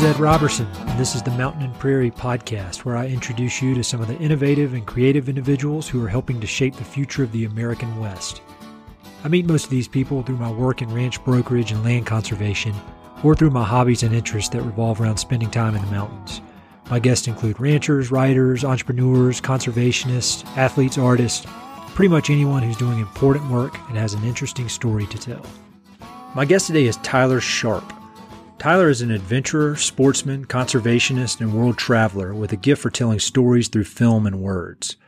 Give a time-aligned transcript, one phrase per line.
[0.00, 3.74] is Ed Roberson, and this is the Mountain and Prairie podcast, where I introduce you
[3.74, 7.22] to some of the innovative and creative individuals who are helping to shape the future
[7.22, 8.40] of the American West.
[9.24, 12.74] I meet most of these people through my work in ranch brokerage and land conservation,
[13.22, 16.40] or through my hobbies and interests that revolve around spending time in the mountains.
[16.88, 21.44] My guests include ranchers, writers, entrepreneurs, conservationists, athletes, artists,
[21.88, 25.44] pretty much anyone who's doing important work and has an interesting story to tell.
[26.34, 27.99] My guest today is Tyler Sharp.
[28.60, 33.68] Tyler is an adventurer, sportsman, conservationist, and world traveler with a gift for telling stories
[33.68, 34.98] through film and words.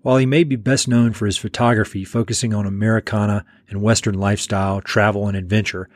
[0.00, 4.80] While he may be best known for his photography focusing on Americana and Western lifestyle,
[4.80, 5.90] travel, and adventure,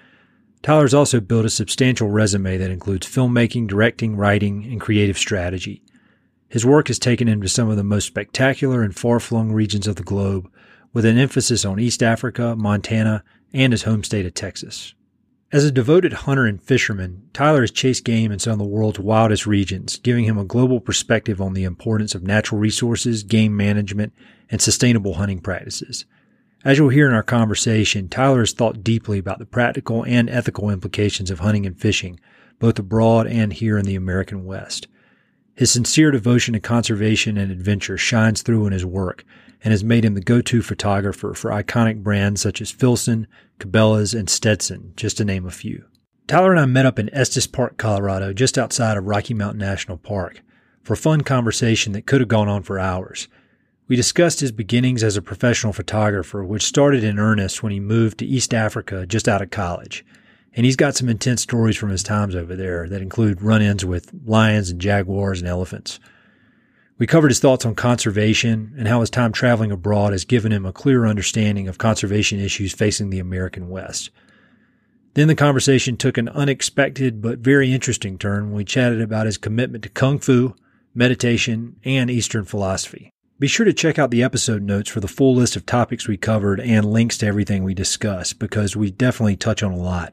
[0.60, 5.82] Tyler's also built a substantial resume that includes filmmaking, directing, writing, and creative strategy.
[6.50, 9.86] His work has taken him to some of the most spectacular and far flung regions
[9.86, 10.52] of the globe,
[10.92, 14.92] with an emphasis on East Africa, Montana, and his home state of Texas.
[15.52, 19.00] As a devoted hunter and fisherman, Tyler has chased game in some of the world's
[19.00, 24.12] wildest regions, giving him a global perspective on the importance of natural resources, game management,
[24.48, 26.04] and sustainable hunting practices.
[26.64, 30.70] As you'll hear in our conversation, Tyler has thought deeply about the practical and ethical
[30.70, 32.20] implications of hunting and fishing,
[32.60, 34.86] both abroad and here in the American West.
[35.56, 39.24] His sincere devotion to conservation and adventure shines through in his work
[39.62, 43.26] and has made him the go-to photographer for iconic brands such as Filson,
[43.58, 45.84] Cabela's, and Stetson, just to name a few.
[46.26, 49.96] Tyler and I met up in Estes Park, Colorado, just outside of Rocky Mountain National
[49.96, 50.42] Park,
[50.82, 53.28] for a fun conversation that could have gone on for hours.
[53.88, 58.18] We discussed his beginnings as a professional photographer, which started in earnest when he moved
[58.18, 60.04] to East Africa just out of college.
[60.54, 63.84] And he's got some intense stories from his times over there that include run ins
[63.84, 65.98] with lions and jaguars and elephants.
[67.00, 70.66] We covered his thoughts on conservation and how his time traveling abroad has given him
[70.66, 74.10] a clearer understanding of conservation issues facing the American West.
[75.14, 79.38] Then the conversation took an unexpected but very interesting turn when we chatted about his
[79.38, 80.54] commitment to Kung Fu,
[80.94, 83.14] meditation, and Eastern philosophy.
[83.38, 86.18] Be sure to check out the episode notes for the full list of topics we
[86.18, 90.12] covered and links to everything we discussed because we definitely touch on a lot.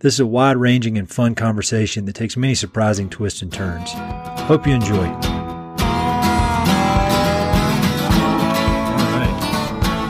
[0.00, 3.92] This is a wide ranging and fun conversation that takes many surprising twists and turns.
[4.48, 5.43] Hope you enjoy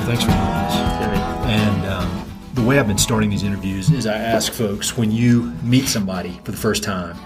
[0.07, 0.75] thanks for doing this.
[1.47, 5.53] And um, the way I've been starting these interviews is I ask folks when you
[5.63, 7.17] meet somebody for the first time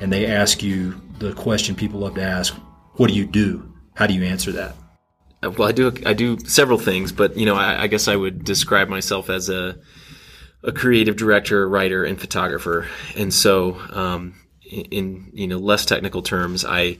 [0.00, 2.54] and they ask you the question people love to ask,
[2.96, 3.72] what do you do?
[3.94, 4.74] How do you answer that?
[5.42, 8.16] Uh, well, I do I do several things, but you know, I, I guess I
[8.16, 9.76] would describe myself as a
[10.62, 12.88] a creative director, writer, and photographer.
[13.16, 14.34] And so, um,
[14.70, 16.98] in you know less technical terms, I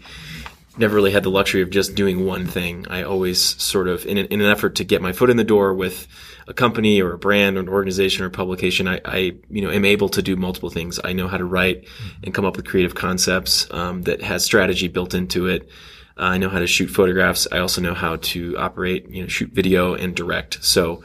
[0.78, 2.86] never really had the luxury of just doing one thing.
[2.88, 5.44] I always sort of, in an, in an, effort to get my foot in the
[5.44, 6.06] door with
[6.46, 9.18] a company or a brand or an organization or publication, I, I,
[9.50, 10.98] you know, am able to do multiple things.
[11.02, 11.86] I know how to write
[12.22, 15.68] and come up with creative concepts um, that has strategy built into it.
[16.16, 17.46] Uh, I know how to shoot photographs.
[17.52, 20.64] I also know how to operate, you know, shoot video and direct.
[20.64, 21.02] So,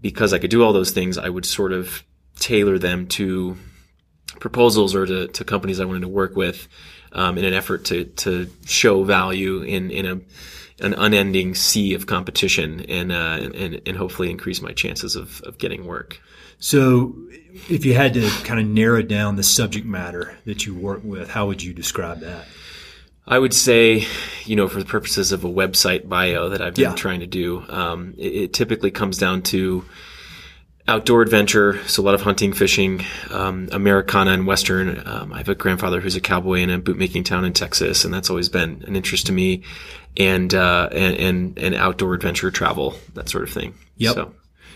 [0.00, 2.02] because I could do all those things, I would sort of
[2.38, 3.56] tailor them to
[4.40, 6.68] proposals or to, to companies I wanted to work with
[7.12, 10.20] um, in an effort to to show value in in a
[10.84, 15.58] an unending sea of competition and, uh, and and hopefully increase my chances of, of
[15.58, 16.20] getting work.
[16.58, 17.14] So,
[17.68, 21.30] if you had to kind of narrow down the subject matter that you work with,
[21.30, 22.46] how would you describe that?
[23.26, 24.06] I would say,
[24.44, 26.94] you know, for the purposes of a website bio that I've been yeah.
[26.94, 29.84] trying to do, um, it, it, typically comes down to
[30.90, 35.06] outdoor adventure, so a lot of hunting, fishing, um, Americana and Western.
[35.06, 38.12] Um, I have a grandfather who's a cowboy in a bootmaking town in Texas, and
[38.12, 39.62] that's always been an interest to me.
[40.16, 43.74] And uh, and, and and outdoor adventure travel, that sort of thing.
[43.96, 44.14] Yep.
[44.14, 44.34] So.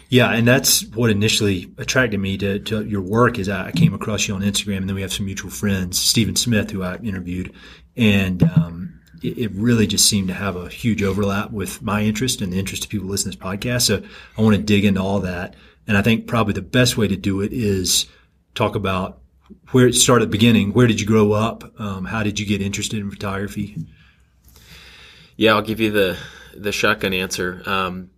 [0.09, 3.39] Yeah, and that's what initially attracted me to, to your work.
[3.41, 6.37] Is I came across you on Instagram, and then we have some mutual friends, Stephen
[6.37, 7.53] Smith, who I interviewed,
[7.97, 12.41] and um, it, it, really just seemed to have a huge overlap with my interest
[12.43, 13.83] and the interest of people listening to this podcast.
[13.83, 14.03] So
[14.39, 15.57] I want to dig into all that.
[15.87, 18.07] And I think probably the best way to do it is
[18.55, 19.21] talk about
[19.71, 20.73] where it started beginning.
[20.73, 21.79] Where did you grow up?
[21.79, 23.77] Um, how did you get interested in photography?
[25.37, 26.17] Yeah, I'll give you the
[26.57, 27.63] the shotgun answer.
[27.67, 28.11] Um,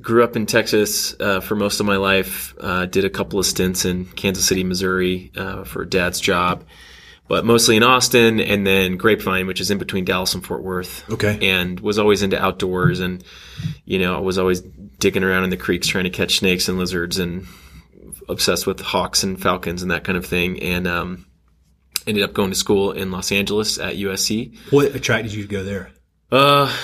[0.00, 2.54] grew up in Texas uh, for most of my life.
[2.60, 6.64] Uh, did a couple of stints in Kansas City, Missouri uh, for dad's job,
[7.28, 11.08] but mostly in Austin, and then Grapevine, which is in between Dallas and Fort Worth.
[11.10, 13.22] Okay, and was always into outdoors and
[13.84, 16.78] you know, I was always digging around in the creeks trying to catch snakes and
[16.78, 17.46] lizards and
[18.28, 20.60] obsessed with hawks and falcons and that kind of thing.
[20.60, 21.26] And, um,
[22.06, 24.56] ended up going to school in Los Angeles at USC.
[24.70, 25.90] What attracted you to go there?
[26.30, 26.74] Uh,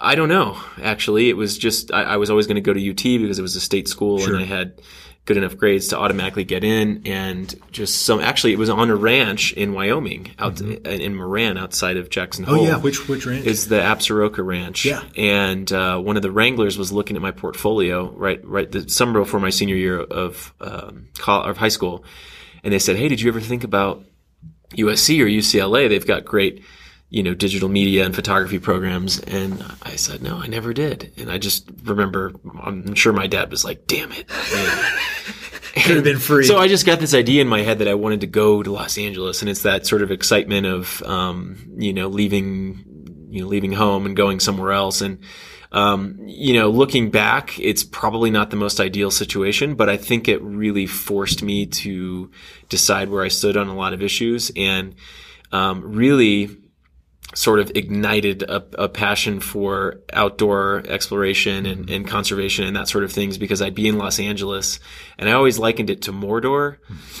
[0.00, 0.60] I don't know.
[0.82, 3.42] Actually, it was just I, I was always going to go to UT because it
[3.42, 4.34] was a state school, sure.
[4.34, 4.80] and I had
[5.30, 8.18] good enough grades to automatically get in, and just some.
[8.18, 12.52] Actually, it was on a ranch in Wyoming, out in Moran, outside of Jackson Mm-hmm.
[12.54, 12.66] Oh Hole.
[12.66, 13.46] yeah, which which ranch?
[13.46, 14.84] is the Absaroka Ranch.
[14.84, 15.04] Yeah.
[15.16, 19.20] And uh, one of the wranglers was looking at my portfolio right right the summer
[19.20, 22.04] before my senior year of um, of high school,
[22.64, 24.02] and they said, "Hey, did you ever think about
[24.72, 25.88] USC or UCLA?
[25.88, 26.64] They've got great."
[27.10, 29.18] You know, digital media and photography programs.
[29.18, 31.12] And I said, no, I never did.
[31.16, 34.28] And I just remember, I'm sure my dad was like, damn it.
[35.74, 36.44] Could have been free.
[36.44, 38.70] So I just got this idea in my head that I wanted to go to
[38.72, 43.48] Los Angeles, and it's that sort of excitement of, um, you know, leaving, you know,
[43.48, 45.00] leaving home and going somewhere else.
[45.00, 45.18] And,
[45.72, 50.26] um, you know, looking back, it's probably not the most ideal situation, but I think
[50.26, 52.30] it really forced me to
[52.68, 54.96] decide where I stood on a lot of issues and,
[55.52, 56.56] um, really
[57.34, 63.04] sort of ignited a, a passion for outdoor exploration and, and conservation and that sort
[63.04, 64.80] of things because I'd be in Los Angeles
[65.16, 66.78] and I always likened it to Mordor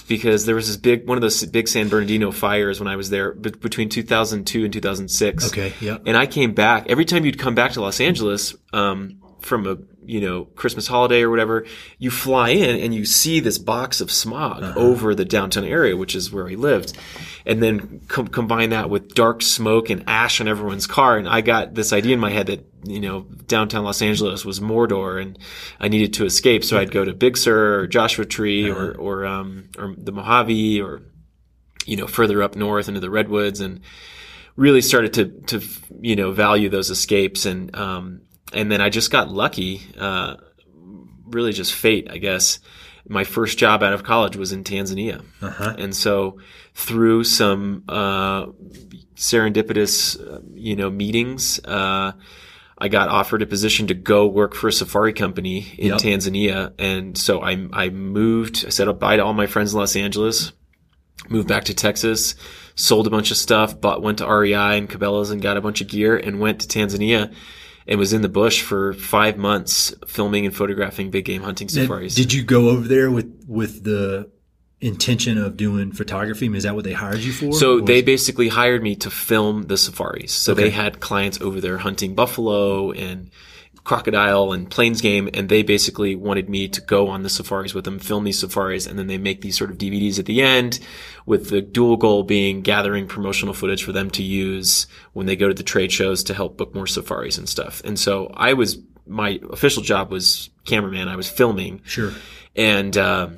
[0.08, 3.10] because there was this big, one of those big San Bernardino fires when I was
[3.10, 5.46] there be- between 2002 and 2006.
[5.48, 5.98] Okay, yeah.
[6.04, 9.76] And I came back every time you'd come back to Los Angeles, um, from a,
[10.10, 11.64] you know, Christmas holiday or whatever,
[11.98, 16.16] you fly in and you see this box of smog over the downtown area, which
[16.16, 16.98] is where he lived.
[17.46, 21.16] And then com- combine that with dark smoke and ash on everyone's car.
[21.16, 24.58] And I got this idea in my head that, you know, downtown Los Angeles was
[24.58, 25.38] Mordor and
[25.78, 26.64] I needed to escape.
[26.64, 30.82] So I'd go to Big Sur or Joshua Tree or, or, um, or the Mojave
[30.82, 31.02] or,
[31.86, 33.80] you know, further up north into the redwoods and
[34.56, 35.66] really started to, to,
[36.00, 37.46] you know, value those escapes.
[37.46, 38.22] And, um,
[38.52, 40.36] and then I just got lucky, uh,
[41.26, 42.58] really just fate, I guess.
[43.08, 45.24] My first job out of college was in Tanzania.
[45.42, 45.74] Uh-huh.
[45.78, 46.38] And so
[46.74, 48.46] through some, uh,
[49.16, 52.12] serendipitous, uh, you know, meetings, uh,
[52.78, 55.98] I got offered a position to go work for a safari company in Yep.
[55.98, 56.72] Tanzania.
[56.78, 60.52] And so I, I moved, I said goodbye to all my friends in Los Angeles,
[61.28, 62.36] moved back to Texas,
[62.76, 65.80] sold a bunch of stuff, bought, went to REI and Cabela's and got a bunch
[65.82, 67.34] of gear and went to Tanzania
[67.86, 72.14] and was in the bush for five months filming and photographing big game hunting safaris.
[72.14, 74.30] Did you go over there with with the
[74.80, 76.46] intention of doing photography?
[76.46, 77.52] I mean, is that what they hired you for?
[77.52, 80.32] So they basically hired me to film the safaris.
[80.32, 83.30] So they had clients over there hunting buffalo and
[83.84, 87.84] crocodile and plains game, and they basically wanted me to go on the safaris with
[87.84, 90.78] them, film these safaris, and then they make these sort of DVDs at the end,
[91.26, 95.48] with the dual goal being gathering promotional footage for them to use when they go
[95.48, 97.82] to the trade shows to help book more safaris and stuff.
[97.84, 101.08] And so I was my official job was cameraman.
[101.08, 102.12] I was filming, sure.
[102.54, 103.28] and uh,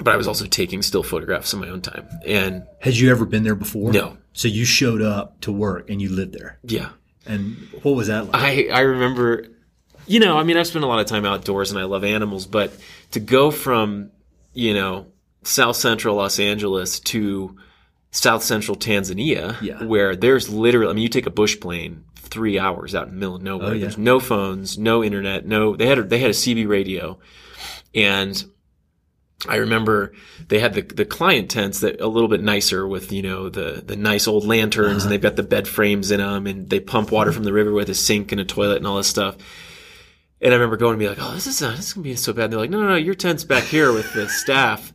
[0.00, 3.24] but I was also taking still photographs in my own time, and Had you ever
[3.24, 3.92] been there before?
[3.92, 4.16] No.
[4.32, 6.58] So you showed up to work and you lived there.
[6.62, 6.90] yeah.
[7.28, 8.34] And what was that like?
[8.36, 9.48] I, I remember,
[10.06, 12.46] you know, I mean, I've spent a lot of time outdoors and I love animals,
[12.46, 12.72] but
[13.12, 14.10] to go from,
[14.54, 15.06] you know,
[15.42, 17.56] South Central Los Angeles to
[18.10, 19.84] South Central Tanzania, Yeah.
[19.84, 23.20] where there's literally, I mean, you take a bush plane three hours out in the
[23.20, 23.68] middle of nowhere.
[23.68, 23.80] Oh, yeah.
[23.82, 27.18] There's no phones, no internet, no, they had, a, they had a CB radio
[27.94, 28.44] and
[29.48, 30.12] I remember
[30.48, 33.82] they had the the client tents that a little bit nicer with you know the
[33.84, 35.08] the nice old lanterns and uh-huh.
[35.10, 37.90] they've got the bed frames in them and they pump water from the river with
[37.90, 39.36] a sink and a toilet and all this stuff.
[40.40, 42.14] And I remember going to be like, oh, this is not, this is gonna be
[42.16, 42.44] so bad.
[42.44, 44.92] And they're like, no, no, no, your tent's back here with the staff.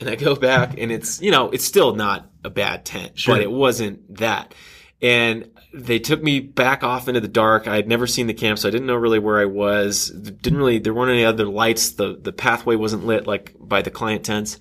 [0.00, 3.34] And I go back and it's you know it's still not a bad tent, Sure.
[3.34, 4.54] but it wasn't that.
[5.02, 7.66] And they took me back off into the dark.
[7.66, 10.08] I had never seen the camp, so I didn't know really where I was.
[10.10, 11.92] Didn't really, there weren't any other lights.
[11.92, 14.58] The, the pathway wasn't lit like by the client tents.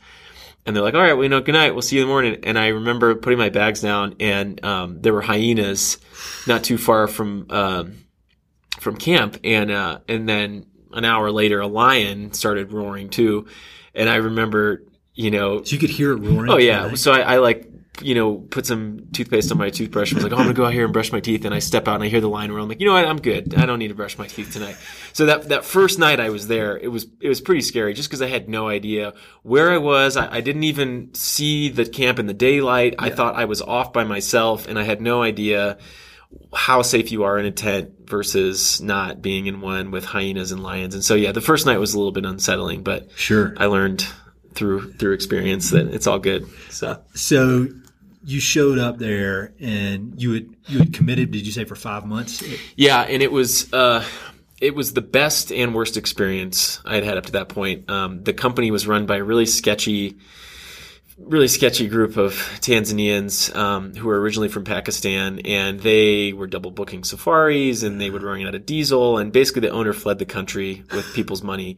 [0.65, 1.73] And they're like, all right, well, you know, good night.
[1.73, 2.39] We'll see you in the morning.
[2.43, 5.97] And I remember putting my bags down and, um, there were hyenas
[6.45, 7.93] not too far from, um,
[8.79, 9.39] from camp.
[9.43, 13.47] And, uh, and then an hour later, a lion started roaring too.
[13.93, 16.51] And I remember, you know, so you could hear it roaring.
[16.51, 16.93] Oh yeah.
[16.95, 17.67] So I, I like,
[18.01, 20.11] you know, put some toothpaste on my toothbrush.
[20.11, 21.45] and was like, oh, I'm gonna go out here and brush my teeth.
[21.45, 23.05] And I step out and I hear the line where I'm like, you know what?
[23.05, 23.55] I'm good.
[23.55, 24.77] I don't need to brush my teeth tonight.
[25.13, 28.09] So that that first night I was there, it was it was pretty scary just
[28.09, 30.15] because I had no idea where I was.
[30.15, 32.95] I, I didn't even see the camp in the daylight.
[32.99, 35.77] I thought I was off by myself, and I had no idea
[36.53, 40.63] how safe you are in a tent versus not being in one with hyenas and
[40.63, 40.93] lions.
[40.93, 43.53] And so yeah, the first night was a little bit unsettling, but Sure.
[43.57, 44.05] I learned
[44.53, 46.47] through through experience that it's all good.
[46.69, 47.67] So So
[48.23, 51.31] you showed up there and you had you had committed.
[51.31, 52.43] Did you say for five months?
[52.75, 54.03] yeah, and it was uh,
[54.59, 57.89] it was the best and worst experience I had had up to that point.
[57.89, 60.17] Um, the company was run by a really sketchy
[61.17, 66.71] really sketchy group of Tanzanians um, who were originally from Pakistan, and they were double
[66.71, 70.25] booking safaris, and they would run out of diesel, and basically the owner fled the
[70.25, 71.77] country with people's money.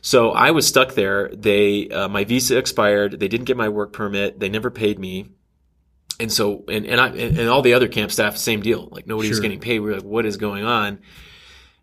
[0.00, 1.28] So I was stuck there.
[1.28, 3.18] They uh, my visa expired.
[3.20, 4.38] They didn't get my work permit.
[4.40, 5.28] They never paid me.
[6.20, 8.88] And so and and I and all the other camp staff same deal.
[8.90, 9.80] Like nobody was getting paid.
[9.80, 11.00] We are like, what is going on?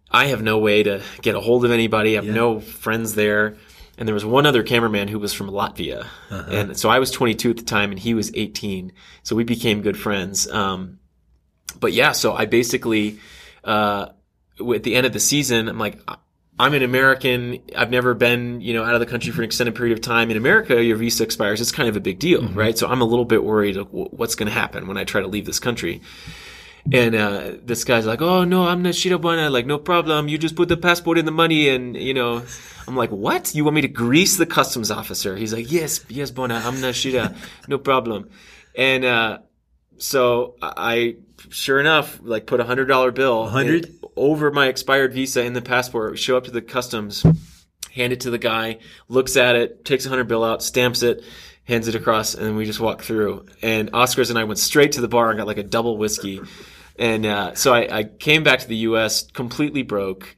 [0.09, 2.11] I have no way to get a hold of anybody.
[2.11, 2.33] I have Yeah.
[2.33, 3.57] no friends there.
[3.97, 6.05] And there was one other cameraman who was from Latvia.
[6.29, 6.51] Uh-huh.
[6.51, 8.91] And so I was 22 at the time and he was 18.
[9.23, 10.49] So we became good friends.
[10.51, 10.99] Um,
[11.79, 13.19] but yeah, so I basically,
[13.63, 14.07] uh,
[14.73, 15.97] at the end of the season, I'm like,
[16.57, 17.59] I'm an American.
[17.75, 20.31] I've never been, you know, out of the country for an extended period of time.
[20.31, 21.59] In America, your visa expires.
[21.59, 22.57] It's kind of a big deal, Mm-hmm.
[22.57, 22.77] right?
[22.77, 25.27] So I'm a little bit worried of what's going to happen when I try to
[25.27, 26.01] leave this country.
[26.93, 29.51] And uh, this guy's like, "Oh no, I'm Nashida Bwana.
[29.51, 30.27] Like, no problem.
[30.27, 32.43] You just put the passport in the money, and you know."
[32.87, 33.55] I'm like, "What?
[33.55, 36.63] You want me to grease the customs officer?" He's like, "Yes, yes, Bwana.
[36.63, 37.35] I'm Nashida.
[37.67, 38.29] No problem."
[38.77, 39.39] And uh,
[39.97, 41.15] so I,
[41.49, 43.95] sure enough, like put a hundred dollar bill, 100?
[44.15, 46.19] over my expired visa in the passport.
[46.19, 47.25] Show up to the customs,
[47.91, 51.23] hand it to the guy, looks at it, takes a hundred bill out, stamps it,
[51.63, 53.45] hands it across, and then we just walk through.
[53.61, 56.41] And Oscars and I went straight to the bar and got like a double whiskey.
[56.97, 59.29] And uh, so I, I came back to the U.S.
[59.31, 60.35] completely broke.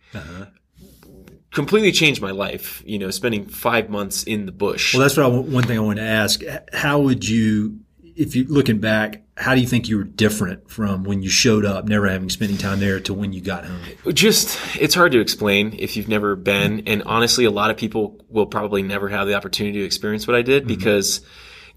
[1.52, 4.94] Completely changed my life, you know, spending five months in the bush.
[4.94, 6.42] Well, that's what I, one thing I wanted to ask.
[6.74, 7.80] How would you,
[8.16, 11.66] if you looking back, how do you think you were different from when you showed
[11.66, 13.80] up, never having spent any time there, to when you got home?
[14.14, 18.24] just it's hard to explain if you've never been and honestly a lot of people
[18.30, 21.22] will probably never have the opportunity to experience what i did because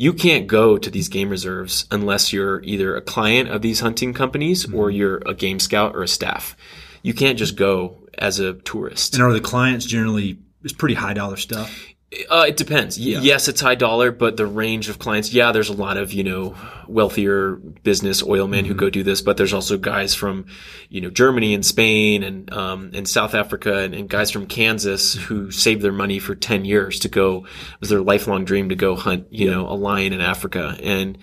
[0.01, 4.15] you can't go to these game reserves unless you're either a client of these hunting
[4.15, 4.97] companies or mm-hmm.
[4.97, 6.57] you're a game scout or a staff.
[7.03, 9.13] You can't just go as a tourist.
[9.13, 11.87] And are the clients generally it's pretty high dollar stuff?
[12.29, 12.99] Uh, it depends.
[12.99, 16.13] Y- Yes, it's high dollar, but the range of clients, yeah, there's a lot of,
[16.13, 16.57] you know,
[16.89, 20.47] wealthier business oilmen who go do this, but there's also guys from,
[20.89, 25.15] you know, Germany and Spain and, um, and South Africa and, and guys from Kansas
[25.15, 28.75] who saved their money for 10 years to go, it was their lifelong dream to
[28.75, 30.77] go hunt, you know, a lion in Africa.
[30.83, 31.17] And,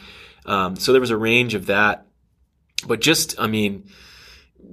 [0.46, 2.06] um, so there was a range of that,
[2.88, 3.90] but just, I mean,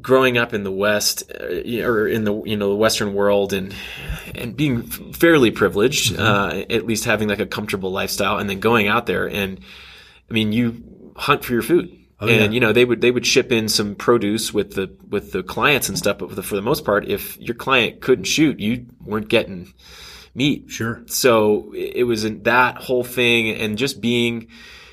[0.05, 3.75] growing up in the West uh, or in the you know the Western world and
[4.35, 8.87] and being fairly privileged, uh, at least having like a comfortable lifestyle, and then going
[8.87, 9.59] out there and
[10.31, 11.99] I mean you hunt for your food.
[12.21, 12.51] and yeah.
[12.51, 15.89] you know they would they would ship in some produce with the with the clients
[15.89, 18.87] and stuff, but for the, for the most part, if your client couldn't shoot, you
[19.01, 19.73] weren't getting
[20.35, 20.71] meat.
[20.71, 21.03] Sure.
[21.07, 24.49] So it was in that whole thing and just being,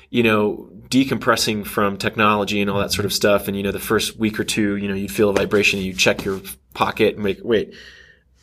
[0.08, 3.48] you know, decompressing from technology and all that sort of stuff.
[3.48, 5.86] And, you know, the first week or two, you know, you'd feel a vibration and
[5.86, 6.40] you check your
[6.74, 7.74] pocket and make, wait,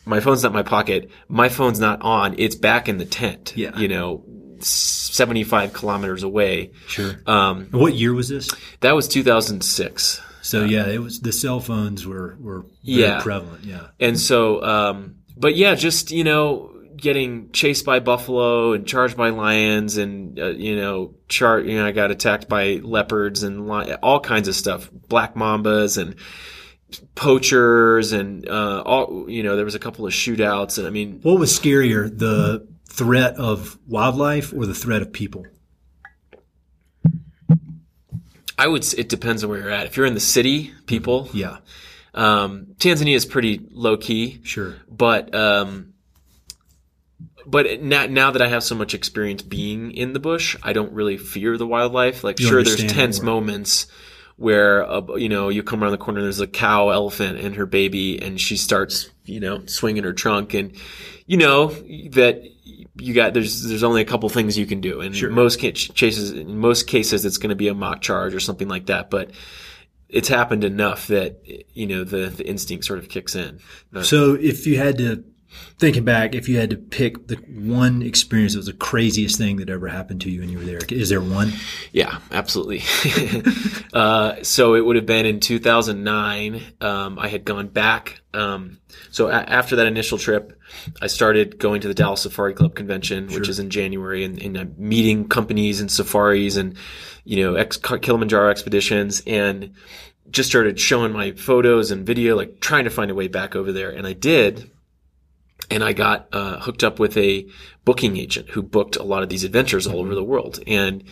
[0.04, 1.10] my phone's not in my pocket.
[1.28, 2.34] My phone's not on.
[2.38, 3.52] It's back in the tent.
[3.56, 3.78] Yeah.
[3.78, 4.24] You know,
[4.60, 6.72] 75 kilometers away.
[6.88, 7.14] Sure.
[7.26, 8.50] Um, what year was this?
[8.80, 10.20] that was 2006.
[10.42, 13.20] So yeah, it was the cell phones were were very Yeah.
[13.20, 13.64] prevalent.
[13.64, 13.88] Yeah.
[14.00, 16.69] And so, um, but yeah, just, you know,
[17.00, 21.86] getting chased by buffalo and charged by lions and, uh, you know, char, you know,
[21.86, 26.16] I got attacked by leopards and li- all kinds of stuff, black mambas and
[27.14, 31.20] poachers and, uh, all, you know, there was a couple of shootouts and I mean,
[31.22, 35.46] What was scarier, the threat of wildlife or the threat of people?
[38.58, 39.86] I would, it depends on where you're at.
[39.86, 41.58] If you're in the city, people, Yeah.
[42.14, 44.40] um, Tanzania is pretty low key.
[44.42, 44.76] Sure.
[44.90, 45.89] but um
[47.50, 50.92] but now, now that I have so much experience being in the bush, I don't
[50.92, 52.22] really fear the wildlife.
[52.24, 53.34] Like, You sure, there's tense more.
[53.34, 53.86] moments
[54.36, 57.56] where, uh, you know, you come around the corner, and there's a cow elephant and
[57.56, 60.72] her baby, and she starts, you know, swinging her trunk, and
[61.26, 61.66] you know
[62.12, 62.42] that
[62.96, 65.30] you got there's there's only a couple things you can do, and Sure.
[65.30, 68.86] most chases, in most cases, it's going to be a mock charge or something like
[68.86, 69.30] that, but.
[70.12, 71.40] It's happened enough that
[71.72, 73.60] you know the the instinct sort of kicks in.
[73.92, 75.22] But- So if you had to
[75.78, 79.56] thinking back, if you had to pick the one experience that was the craziest thing
[79.56, 81.52] that ever happened to you when you were there, is there one?
[81.92, 82.82] Yeah, absolutely.
[83.92, 86.62] uh, so it would have been in 2009.
[86.80, 88.20] Um, I had gone back.
[88.32, 88.78] Um,
[89.10, 90.58] so a- after that initial trip,
[91.02, 94.56] I started going to the Dallas Safari Club convention, which is in January, and, and
[94.56, 96.76] I'm meeting companies and safaris and
[97.24, 99.74] you know ex- Kilimanjaro expeditions, and
[100.30, 103.72] just started showing my photos and video, like trying to find a way back over
[103.72, 104.70] there, and I did
[105.70, 107.46] and I got uh, hooked up with a
[107.84, 110.60] booking agent who booked a lot of these adventures all over the world.
[110.66, 111.04] And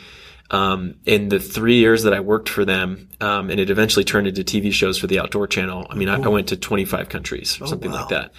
[0.51, 4.27] um, in the three years that I worked for them, um, and it eventually turned
[4.27, 5.87] into TV shows for the Outdoor Channel.
[5.91, 8.33] I mean, I, I went to 25 countries or something like that.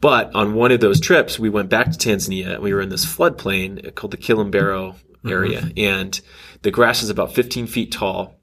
[0.00, 2.54] But on one of those trips, we went back to Tanzania.
[2.54, 6.20] and We were in this floodplain called the Kilombero area, and
[6.62, 8.34] the grass is about 15 feet tall.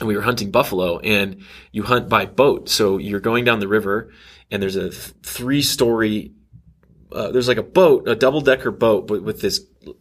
[0.00, 2.68] And we were hunting buffalo, and you hunt by boat.
[2.68, 4.10] So you're going down the river,
[4.50, 6.32] and there's a th- three story.
[7.12, 9.60] Uh, there's like a boat, a double decker boat, but with this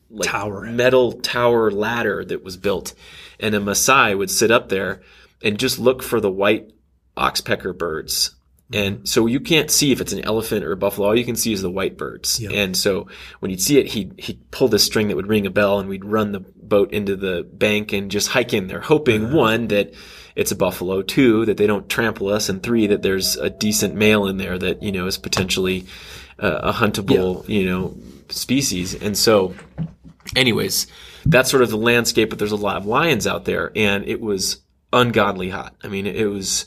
[0.10, 0.62] like Tower.
[0.64, 2.94] metal tower ladder that was built,
[3.40, 5.02] and a Maasai would sit up there
[5.44, 6.72] and just look for the white
[7.18, 8.36] oxpecker birds.
[8.72, 11.10] And so you can't see if it's an elephant or a buffalo.
[11.10, 12.40] All you can see is the white birds.
[12.40, 12.52] Yeah.
[12.52, 13.08] And so
[13.40, 15.88] when you'd see it, he'd, he'd pull this string that would ring a bell and
[15.88, 19.94] we'd run the boat into the bank and just hike in there, hoping one, that
[20.36, 23.96] it's a buffalo, two, that they don't trample us, and three, that there's a decent
[23.96, 25.86] male in there that, you know, is potentially
[26.40, 27.96] uh, a huntable, you know,
[28.30, 28.96] species.
[28.96, 29.54] And so
[30.36, 30.88] anyways,
[31.26, 34.22] that's sort of the landscape, but there's a lot of lions out there, and it
[34.22, 34.62] was
[34.92, 35.76] ungodly hot.
[35.84, 36.66] I mean, it was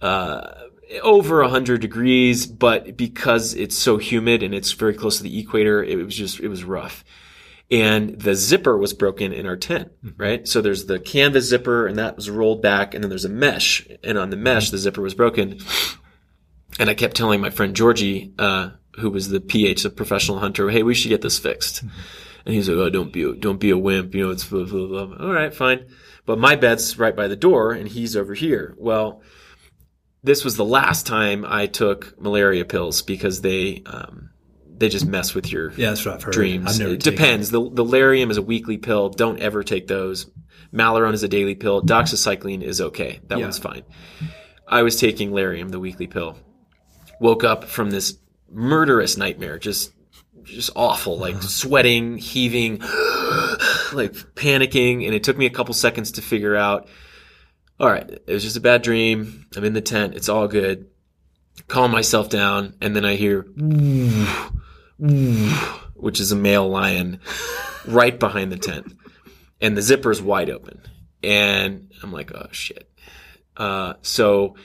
[0.00, 0.54] uh,
[1.02, 5.82] over 100 degrees, but because it's so humid and it's very close to the equator,
[5.82, 7.04] it was just, it was rough.
[7.70, 10.46] And the zipper was broken in our tent, right?
[10.46, 13.86] So there's the canvas zipper and that was rolled back and then there's a mesh
[14.02, 15.58] and on the mesh, the zipper was broken.
[16.78, 20.68] And I kept telling my friend Georgie, uh, who was the PH, the professional hunter,
[20.70, 21.82] hey, we should get this fixed.
[22.44, 24.14] And he's like, oh, don't be, a, don't be a wimp.
[24.14, 25.16] You know, it's blah, blah, blah.
[25.18, 25.86] All right, fine.
[26.26, 28.74] But my bed's right by the door and he's over here.
[28.76, 29.22] Well,
[30.22, 34.30] this was the last time I took malaria pills because they, um,
[34.76, 36.34] they just mess with your Yeah, that's what I've heard.
[36.34, 36.80] dreams.
[36.80, 37.50] I've it depends.
[37.50, 39.08] The, the Lariam is a weekly pill.
[39.10, 40.30] Don't ever take those.
[40.72, 41.80] Malarone is a daily pill.
[41.82, 43.20] Doxycycline is okay.
[43.28, 43.44] That Yeah.
[43.44, 43.82] one's fine.
[44.66, 46.36] I was taking Lariam, the weekly pill.
[47.20, 48.18] Woke up from this
[48.50, 49.92] murderous nightmare, just
[50.44, 51.46] just awful, like Uh-huh.
[51.46, 52.78] sweating, heaving,
[53.92, 56.86] like panicking, and it took me a couple seconds to figure out.
[57.80, 59.46] All right, it was just a bad dream.
[59.56, 60.14] I'm in the tent.
[60.14, 60.86] It's all good.
[61.68, 63.46] Calm myself down, and then I hear
[64.98, 67.20] which is a male lion
[67.86, 68.96] right behind the tent.
[69.60, 70.80] And the zipper is wide open.
[71.22, 72.90] And I'm like, oh shit.
[73.56, 74.56] Uh, so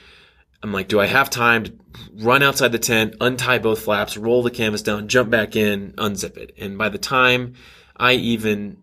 [0.62, 1.72] I'm like, do I have time to
[2.14, 6.36] run outside the tent, untie both flaps, roll the canvas down, jump back in, unzip
[6.36, 6.54] it?
[6.58, 7.54] And by the time
[7.96, 8.76] I even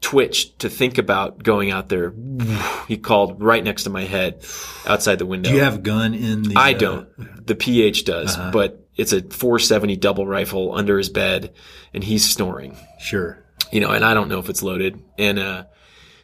[0.00, 2.12] twitched to think about going out there,
[2.88, 4.44] he called right next to my head
[4.86, 5.50] outside the window.
[5.50, 6.54] Do you have a gun in the?
[6.56, 7.46] I uh, don't.
[7.46, 8.50] The PH does, Uh-huh.
[8.50, 11.52] but it's a 470 double rifle under his bed,
[11.94, 12.76] and he's snoring.
[13.00, 13.38] Sure.
[13.70, 15.02] You know, and I don't know if it's loaded.
[15.18, 15.64] And uh,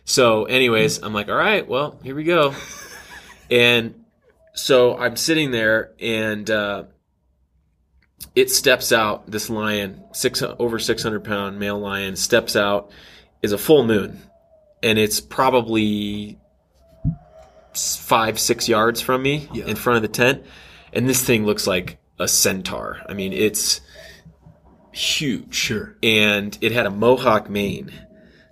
[0.04, 2.54] so, anyways, I'm like, all right, well, here we go.
[3.50, 4.04] And
[4.54, 6.84] so I'm sitting there, and uh,
[8.34, 9.30] it steps out.
[9.30, 12.90] This lion, six over 600 pound male lion, steps out.
[13.40, 14.20] Is a full moon,
[14.82, 16.38] and it's probably
[17.74, 19.66] five, six yards from me Yeah.
[19.66, 20.42] in front of the tent.
[20.92, 22.98] And this thing looks like a centaur.
[23.08, 23.80] I mean, it's
[24.92, 25.54] huge.
[25.54, 25.96] Sure.
[26.02, 27.92] And it had a mohawk mane.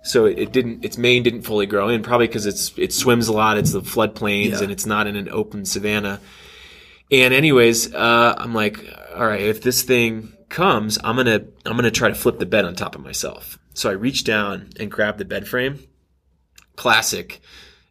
[0.03, 3.27] So it, it didn't, its mane didn't fully grow in, probably because it's, it swims
[3.27, 3.57] a lot.
[3.57, 4.63] It's the floodplains Yeah.
[4.63, 6.21] and it's not in an open savanna.
[7.11, 8.79] And anyways, uh, I'm like,
[9.15, 12.63] all right, if this thing comes, I'm gonna, I'm gonna try to flip the bed
[12.65, 13.59] on top of myself.
[13.73, 15.79] So I reach down and grab the bed frame.
[16.75, 17.41] Classic.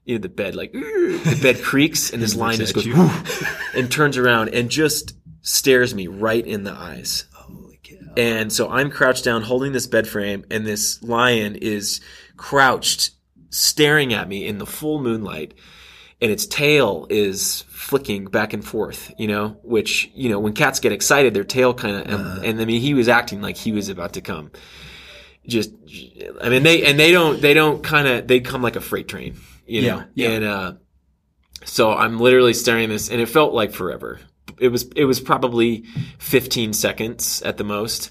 [0.05, 2.87] You know, the bed, like, the bed creaks and this line just goes,
[3.75, 5.15] and turns around and just
[5.47, 7.27] stares me right in the eyes.
[7.33, 7.95] Holy cow.
[8.17, 12.01] And so I'm crouched down holding this bed frame and this lion is
[12.37, 13.13] crouched
[13.51, 15.55] staring at me in the full moonlight
[16.21, 20.81] and its tail is flicking back and forth, you know, which, you know, when cats
[20.81, 23.71] get excited, their tail kind of, and, and I mean, he was acting like he
[23.71, 24.51] was about to come.
[25.47, 25.71] Just,
[26.43, 29.07] I mean, they, and they don't, they don't kind of, they come like a freight
[29.07, 30.31] train, you know, Yeah, yeah.
[30.31, 30.73] and, uh,
[31.65, 34.19] so I'm literally staring at this and it felt like forever.
[34.59, 35.85] It was, it was probably
[36.19, 38.11] 15 seconds at the most,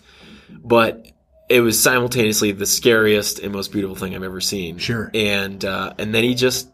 [0.50, 1.08] but
[1.50, 4.78] it was simultaneously the scariest and most beautiful thing I've ever seen.
[4.78, 5.12] Sure.
[5.14, 6.70] And, uh, and then he just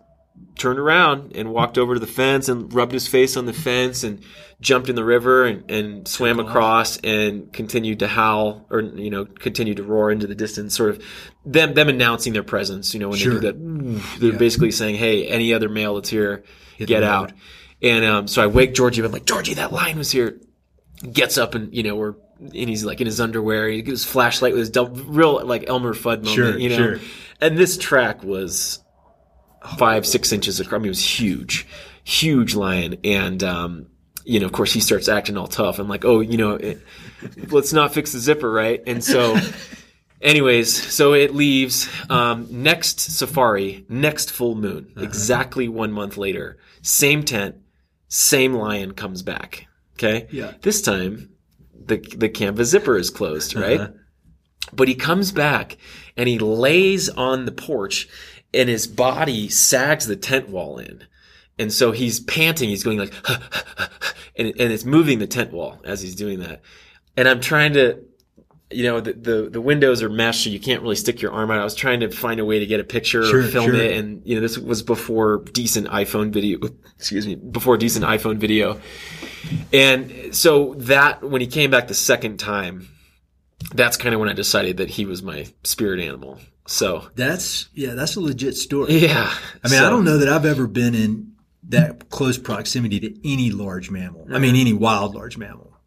[0.57, 4.03] turned around and walked over to the fence and rubbed his face on the fence
[4.03, 4.21] and
[4.59, 9.25] jumped in the river and, and swam across and continued to howl or, you know,
[9.25, 11.03] continued to roar into the distance, sort of
[11.45, 13.39] them, them announcing their presence, you know, when Sure.
[13.39, 13.59] they do
[13.93, 14.37] that, they're Yeah.
[14.37, 16.43] basically saying, Hey, any other male that's here,
[16.77, 17.39] Hit get out road.
[17.81, 19.07] And, um, so I wake Georgie up.
[19.07, 20.39] I'm like, Georgie, that lion was here.
[21.11, 23.67] Gets up and, you know, we're, and he's like in his underwear.
[23.69, 26.75] He gives flashlight with his double, real like Elmer Fudd moment, Sure, you know.
[26.77, 26.99] sure.
[27.39, 28.83] And this track was
[29.77, 30.75] five, six inches across.
[30.75, 31.67] I mean, it was huge,
[32.03, 32.97] huge lion.
[33.03, 33.87] And, um,
[34.23, 35.79] you know, of course, he starts acting all tough.
[35.79, 36.81] I'm like, oh, you know, it,
[37.49, 38.81] let's not fix the zipper, right?
[38.85, 39.35] And so,
[40.21, 41.89] anyways, so it leaves.
[42.09, 47.55] Um, next safari, next full moon, exactly one month later, same tent,
[48.11, 49.67] same lion comes back.
[49.93, 50.27] Okay.
[50.31, 50.53] Yeah.
[50.61, 51.29] This time,
[51.73, 53.79] the the canvas zipper is closed, right?
[53.79, 53.91] Uh-huh.
[54.73, 55.77] But he comes back
[56.17, 58.09] and he lays on the porch
[58.53, 61.05] and his body sags the tent wall in.
[61.57, 63.13] And so he's panting, he's going like,
[64.35, 66.61] and, and it's moving the tent wall as he's doing that.
[67.15, 68.03] And I'm trying to,
[68.71, 71.51] you know, the, the, the windows are meshed, so you can't really stick your arm
[71.51, 71.59] out.
[71.59, 73.75] I was trying to find a way to get a picture Sure, or film sure.
[73.75, 73.97] it.
[73.97, 76.59] And, you know, this was before decent iPhone video,
[76.97, 78.79] excuse me, before decent iPhone video.
[79.73, 82.87] And so that, when he came back the second time,
[83.73, 86.39] that's kind of when I decided that he was my spirit animal.
[86.67, 88.93] So, That's yeah, that's a legit story.
[88.99, 89.33] yeah.
[89.63, 91.33] I mean, So- I don't know that I've ever been in
[91.69, 94.25] that close proximity to any large mammal.
[94.31, 94.61] I mean, mm-hmm.
[94.61, 95.77] any wild large mammal.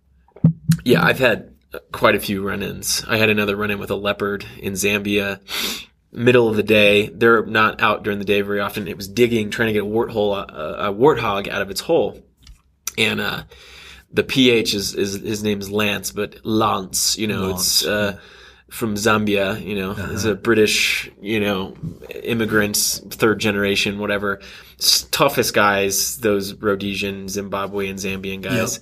[0.85, 1.54] Yeah, I've had
[1.93, 3.05] quite a few run-ins.
[3.09, 5.41] I had another run-in with a leopard in Zambia,
[6.13, 7.09] middle of the day.
[7.09, 8.89] They're not out during the day very often.
[8.89, 12.23] It was digging, trying to get a warthole, a, a warthog out of its hole,
[12.97, 13.43] and uh,
[14.13, 18.19] the PH is, is his name is Lance, but Lance, you know, Lance, it's uh,
[18.71, 19.61] from Zambia.
[19.61, 21.75] You know, is a British, you know,
[22.23, 24.41] immigrants, third generation, whatever.
[25.11, 28.81] Toughest guys, those Rhodesian, Zimbabwean, Zambian guys,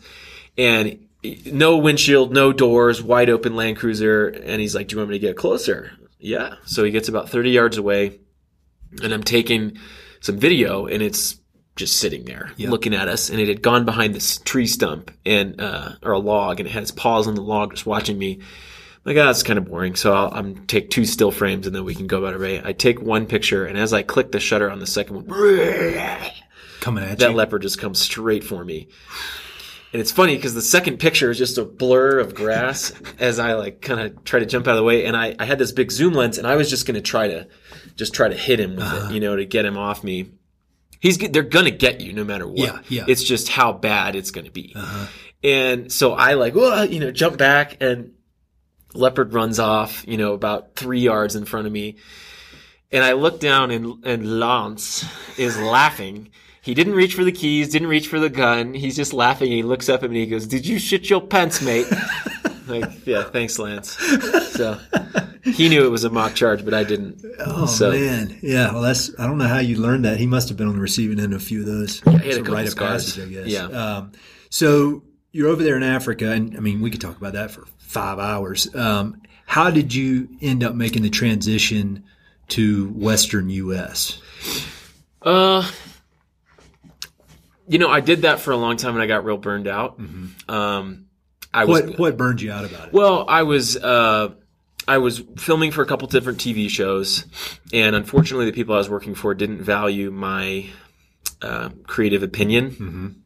[0.59, 1.07] and
[1.47, 4.29] no windshield, no doors, wide open Land Cruiser.
[4.29, 6.55] And he's like, "Do you want me to get closer?" Yeah.
[6.65, 8.19] So he gets about thirty yards away,
[9.03, 9.79] and I'm taking
[10.21, 11.39] some video, and it's
[11.75, 15.61] just sitting there looking at us, and it had gone behind this tree stump and
[15.61, 18.41] uh, or a log, and it had its paws on the log, just watching me.
[19.05, 19.97] Like, ah, that's kind of boring.
[19.97, 22.61] So I'll, I'm take two still frames, and then we can go about our way.
[22.63, 25.27] I take one picture, and as I click the shutter on the second one,
[26.81, 27.37] Coming at that you.
[27.37, 28.89] leopard just comes straight for me.
[29.93, 33.53] And it's funny because the second picture is just a blur of grass as I
[33.55, 35.05] like kind of try to jump out of the way.
[35.05, 37.29] And I, I had this big zoom lens and I was just going to try
[37.29, 37.47] to
[37.97, 39.09] just try to hit him with Uh-huh.
[39.11, 40.31] it, you know, to get him off me.
[40.99, 42.59] He's, they're going to get you no matter what.
[42.59, 43.05] Yeah, yeah.
[43.09, 44.73] It's just how bad it's going to be.
[44.75, 45.07] Uh-huh.
[45.45, 48.13] And so I like, well, you know, jump back and
[48.95, 51.97] leopard runs off, you know, about three yards in front of me.
[52.93, 55.05] And I look down and, and Lance
[55.39, 56.29] is laughing.
[56.63, 58.73] He didn't reach for the keys, didn't reach for the gun.
[58.73, 59.51] He's just laughing.
[59.51, 61.87] He looks up at me and he goes, did you shit your pants, mate?
[62.69, 63.99] like, yeah, thanks, Lance.
[64.53, 64.79] So
[65.43, 67.25] he knew it was a mock charge, but I didn't.
[67.41, 68.73] Oh so man, yeah.
[68.73, 70.19] Well, that's I don't know how you learned that.
[70.19, 72.01] He must have been on the receiving end of a few of those.
[72.01, 73.47] he had It's a couple of passage, I guess.
[73.49, 73.65] Yeah.
[73.65, 74.13] Um,
[74.49, 77.65] so you're over there in Africa, and I mean, we could talk about that for
[77.79, 78.73] five hours.
[78.75, 82.05] Um, how did you end up making the transition
[82.49, 84.21] to Western U.S.?
[85.23, 85.69] Uh,
[87.69, 89.99] you know, I did that for a long time and I got real burned out.
[90.49, 91.07] Um,
[91.55, 92.93] I was What what burned you out about it?
[92.93, 94.31] Well, I was uh,
[94.89, 97.25] I was filming for a couple different TV shows,
[97.73, 100.71] and unfortunately, the people I was working for didn't value my
[101.41, 103.23] uh, creative opinion.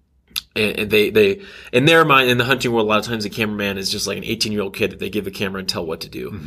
[0.55, 3.25] And and they, they, in their mind, in the hunting world, a lot of times
[3.25, 5.61] a cameraman is just like an 18 year old kid that they give a camera
[5.61, 6.41] and tell what to do.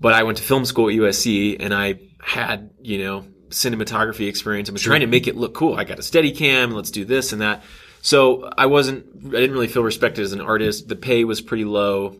[0.00, 4.68] But I went to film school at USC and I had, you know, cinematography experience.
[4.68, 5.74] I was trying to make it look cool.
[5.74, 6.72] I got a steady cam.
[6.72, 7.62] Let's do this and that.
[8.00, 10.88] So I wasn't, I didn't really feel respected as an artist.
[10.88, 12.16] The pay was pretty low.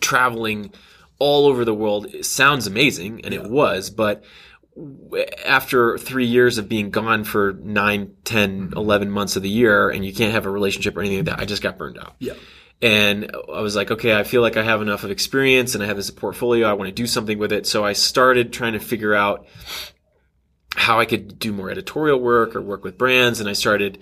[0.00, 0.72] Traveling
[1.18, 4.24] all over the world sounds amazing, and it was, but
[5.46, 8.76] after three years of being gone for nine, 10, mm-hmm.
[8.76, 11.38] 11 months of the year, and you can't have a relationship or anything like that,
[11.38, 12.16] I just got burned out.
[12.18, 12.34] Yeah.
[12.82, 15.86] And I was like, okay, I feel like I have enough of experience and I
[15.86, 16.68] have this portfolio.
[16.68, 17.66] I want to do something with it.
[17.66, 19.46] So I started trying to figure out
[20.74, 23.40] how I could do more editorial work or work with brands.
[23.40, 23.98] And I started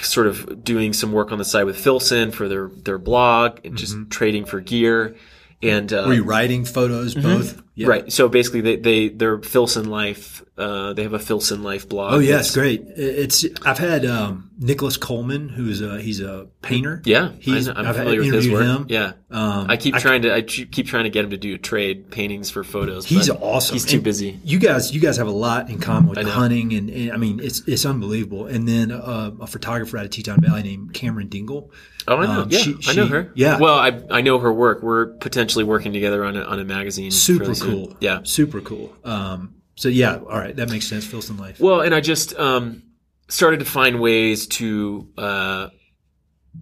[0.00, 3.76] sort of doing some work on the side with Filson for their, their blog and
[3.76, 5.16] just trading for gear.
[5.62, 7.62] And, uh, Were you writing photos both?
[7.76, 7.88] Yeah.
[7.88, 8.10] right.
[8.12, 10.42] So basically they, they, they're Filson Life.
[10.56, 12.14] Uh, they have a Filson Life blog.
[12.14, 12.82] Oh yeah, It's- it's great.
[12.96, 17.02] It's I've had um, Nicholas Coleman, who's a he's a painter.
[17.04, 17.32] Yeah.
[17.38, 18.64] he's I I'm I've had- familiar with his work.
[18.64, 18.86] him.
[18.88, 19.12] Yeah.
[19.30, 22.48] Um, I keep trying to I keep trying to get him to do trade paintings
[22.50, 23.04] for photos.
[23.04, 23.74] He's awesome.
[23.74, 24.40] He's too And busy.
[24.42, 27.18] You guys, you guys have a lot in common with I hunting, and, and I
[27.18, 28.46] mean, it's it's unbelievable.
[28.46, 31.68] And then uh, a photographer out of Teton Valley named Camrin Dengel.
[32.08, 32.42] Oh, I know.
[32.42, 33.32] Um, yeah, she- I know her.
[33.34, 33.58] yeah.
[33.58, 34.82] Well, I I know her work.
[34.82, 37.10] We're potentially working together on a on a magazine.
[37.10, 37.96] Super cool.
[38.00, 38.20] Yeah.
[38.24, 38.94] super cool.
[39.04, 41.04] Um, so yeah, all right, that makes sense.
[41.06, 41.60] Filson Life.
[41.60, 42.82] Well, and I just um,
[43.28, 45.08] started to find ways to.
[45.18, 45.68] Uh,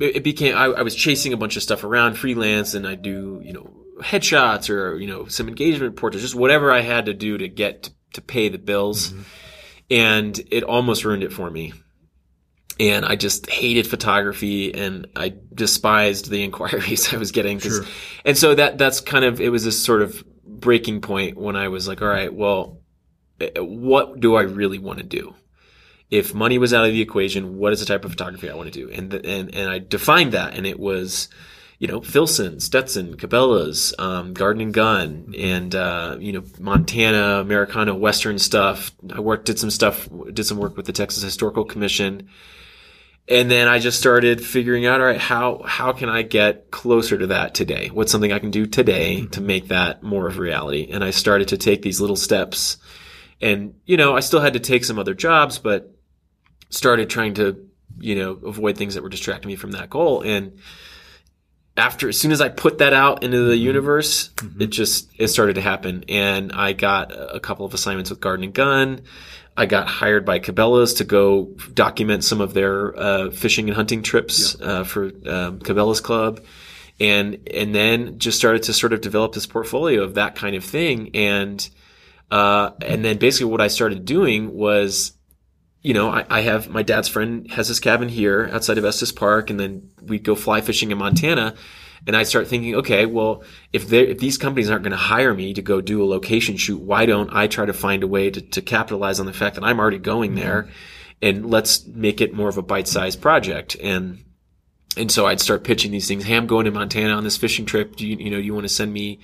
[0.01, 2.95] it, it became I, I was chasing a bunch of stuff around freelance, and I
[2.97, 7.14] do you know headshots or you know some engagement portraits, just whatever I had to
[7.14, 9.23] do to get to, to pay the bills, Mm-hmm.
[9.90, 11.73] and it almost ruined it for me.
[12.81, 17.61] And I just hated photography, and I despised the inquiries I was getting.
[17.61, 17.85] Sure.
[18.25, 20.25] And so that that's kind of it was this sort of
[20.61, 22.81] breaking point when I was like, all right, well,
[23.40, 25.35] eh, what do I really want to do?
[26.11, 28.73] If money was out of the equation, what is the type of photography I want
[28.73, 28.90] to do?
[28.90, 31.29] And the, and and I defined that, and it was
[31.79, 37.95] you know, Filson, Stetson, Cabela's, um, Garden and Gun, and uh, you know, Montana, Americana,
[37.95, 38.93] Western stuff.
[39.12, 42.29] I worked, did some stuff, did some work with the Texas Historical Commission,
[43.27, 47.17] and then I just started figuring out, all right, how how can I get closer
[47.17, 47.89] to that today?
[47.89, 50.89] What's something I can do today to make that more of reality?
[50.91, 52.77] And I started to take these little steps,
[53.41, 55.95] and you know, I still had to take some other jobs, but
[56.69, 60.59] started trying to you know avoid things that were distracting me from that goal and
[61.77, 64.63] after as soon as I put that out into the universe, mm-hmm.
[64.63, 68.45] it just it started to happen, and I got a couple of assignments with Garden
[68.45, 69.03] and Gun.
[69.57, 74.03] I got hired by Cabela's to go document some of their uh, fishing and hunting
[74.03, 74.67] trips yeah.
[74.67, 76.45] uh, for um, Cabela's Club,
[76.99, 80.64] and and then just started to sort of develop this portfolio of that kind of
[80.64, 81.69] thing, and
[82.31, 85.12] uh, and then basically what I started doing was
[85.85, 89.12] you know, I, I, have my dad's friend has his cabin here outside of Estes
[89.12, 91.55] Park, and then we'd go fly fishing in Montana.
[92.07, 95.55] And I start thinking, okay, well, if if these companies aren't going to hire me
[95.55, 98.40] to go do a location shoot, why don't I try to find a way to,
[98.40, 100.40] to capitalize on the fact that I'm already going mm-hmm.
[100.40, 100.69] there,
[101.23, 103.77] and let's make it more of a bite-sized project.
[103.81, 104.25] And
[104.97, 106.25] and so I'd start pitching these things.
[106.25, 107.97] Hey, I'm going to Montana on this fishing trip.
[107.97, 109.21] Do you you know you want to send me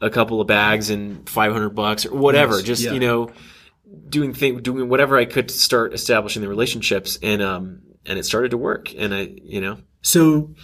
[0.00, 2.56] a couple of bags and 500 bucks or whatever?
[2.56, 2.92] Yes, Just yeah.
[2.92, 3.30] you know
[4.08, 8.24] doing thing, doing whatever I could to start establishing the relationships, and um, and it
[8.24, 8.94] started to work.
[8.94, 10.54] And I, you know, so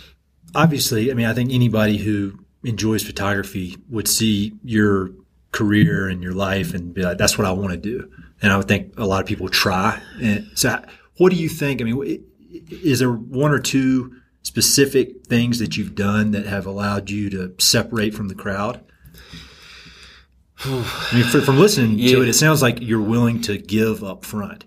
[0.57, 5.11] obviously, I mean, I think anybody who enjoys photography would see your
[5.53, 8.11] career and your life and be like, that's what I want to do.
[8.43, 10.01] And I would think a lot of people try.
[10.21, 10.83] And so,
[11.19, 11.81] what do you think?
[11.81, 12.25] I mean,
[12.71, 17.55] is there one or two specific things that you've done that have allowed you to
[17.59, 18.83] separate from the crowd?
[20.65, 22.17] I mean, for, from listening yeah.
[22.17, 24.65] to it, it sounds like you're willing to give up front,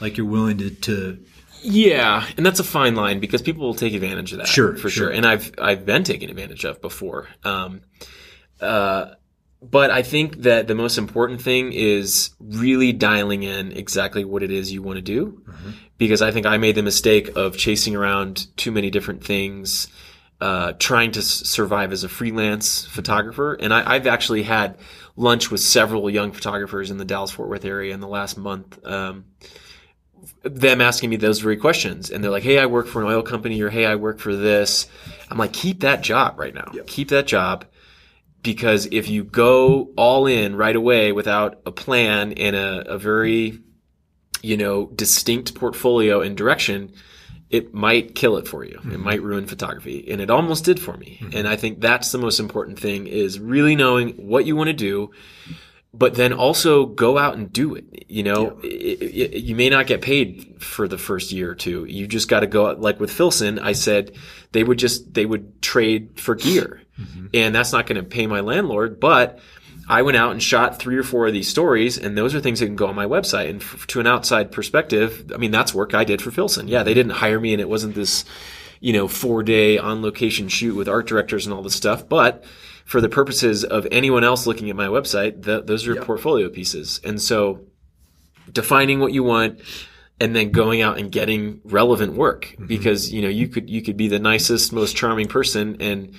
[0.00, 1.24] like you're willing to, to.
[1.62, 4.48] Yeah, and that's a fine line because people will take advantage of that.
[4.48, 5.08] Sure, for sure.
[5.08, 5.10] sure.
[5.10, 7.28] And I've I've been taken advantage of before.
[7.44, 7.82] Um,
[8.60, 9.14] uh,
[9.62, 14.50] but I think that the most important thing is really dialing in exactly what it
[14.50, 15.70] is you want to do, mm-hmm.
[15.98, 19.88] because I think I made the mistake of chasing around too many different things.
[20.40, 24.78] Uh, trying to s- survive as a freelance photographer, and I, I've actually had
[25.14, 28.82] lunch with several young photographers in the Dallas Fort Worth area in the last month.
[28.86, 29.26] Um,
[30.42, 33.22] them asking me those very questions, and they're like, "Hey, I work for an oil
[33.22, 34.86] company," or "Hey, I work for this."
[35.30, 36.70] I'm like, "Keep that job right now.
[36.74, 36.86] Yep.
[36.86, 37.64] Keep that job."
[38.42, 43.58] Because if you go all in right away without a plan and a, a very,
[44.40, 46.94] you know, distinct portfolio and direction,
[47.50, 48.78] it might kill it for you.
[48.78, 48.92] Mm-hmm.
[48.92, 50.10] It might ruin photography.
[50.10, 51.18] And it almost did for me.
[51.20, 51.36] Mm-hmm.
[51.36, 54.72] And I think that's the most important thing is really knowing what you want to
[54.72, 55.10] do,
[55.92, 58.06] but then also go out and do it.
[58.08, 58.70] You know, yeah.
[58.70, 59.02] it,
[59.34, 61.84] it, you may not get paid for the first year or two.
[61.84, 62.80] You just got to go out.
[62.80, 64.16] Like with Filson, I said
[64.52, 66.82] they would just, they would trade for gear.
[67.00, 67.26] Mm-hmm.
[67.34, 69.40] And that's not going to pay my landlord, but
[69.88, 72.60] I went out and shot three or four of these stories, and those are things
[72.60, 73.50] that can go on my website.
[73.50, 76.68] And f- to an outside perspective, I mean, that's work I did for Filson.
[76.68, 78.24] Yeah, they didn't hire me, and it wasn't this,
[78.78, 82.08] you know, four day on location shoot with art directors and all this stuff.
[82.08, 82.44] But
[82.90, 86.02] for the purposes of anyone else looking at my website, the, those are yep.
[86.02, 87.00] portfolio pieces.
[87.04, 87.60] And so
[88.50, 89.60] defining what you want,
[90.18, 92.66] and then going out and getting relevant work mm-hmm.
[92.66, 96.14] because you know you could you could be the nicest most charming person and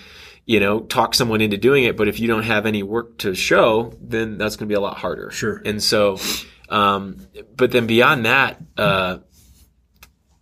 [0.45, 1.95] you know, talk someone into doing it.
[1.95, 4.81] But if you don't have any work to show, then that's going to be a
[4.81, 5.29] lot harder.
[5.29, 5.61] Sure.
[5.63, 6.17] And so,
[6.67, 9.19] um, but then beyond that, uh,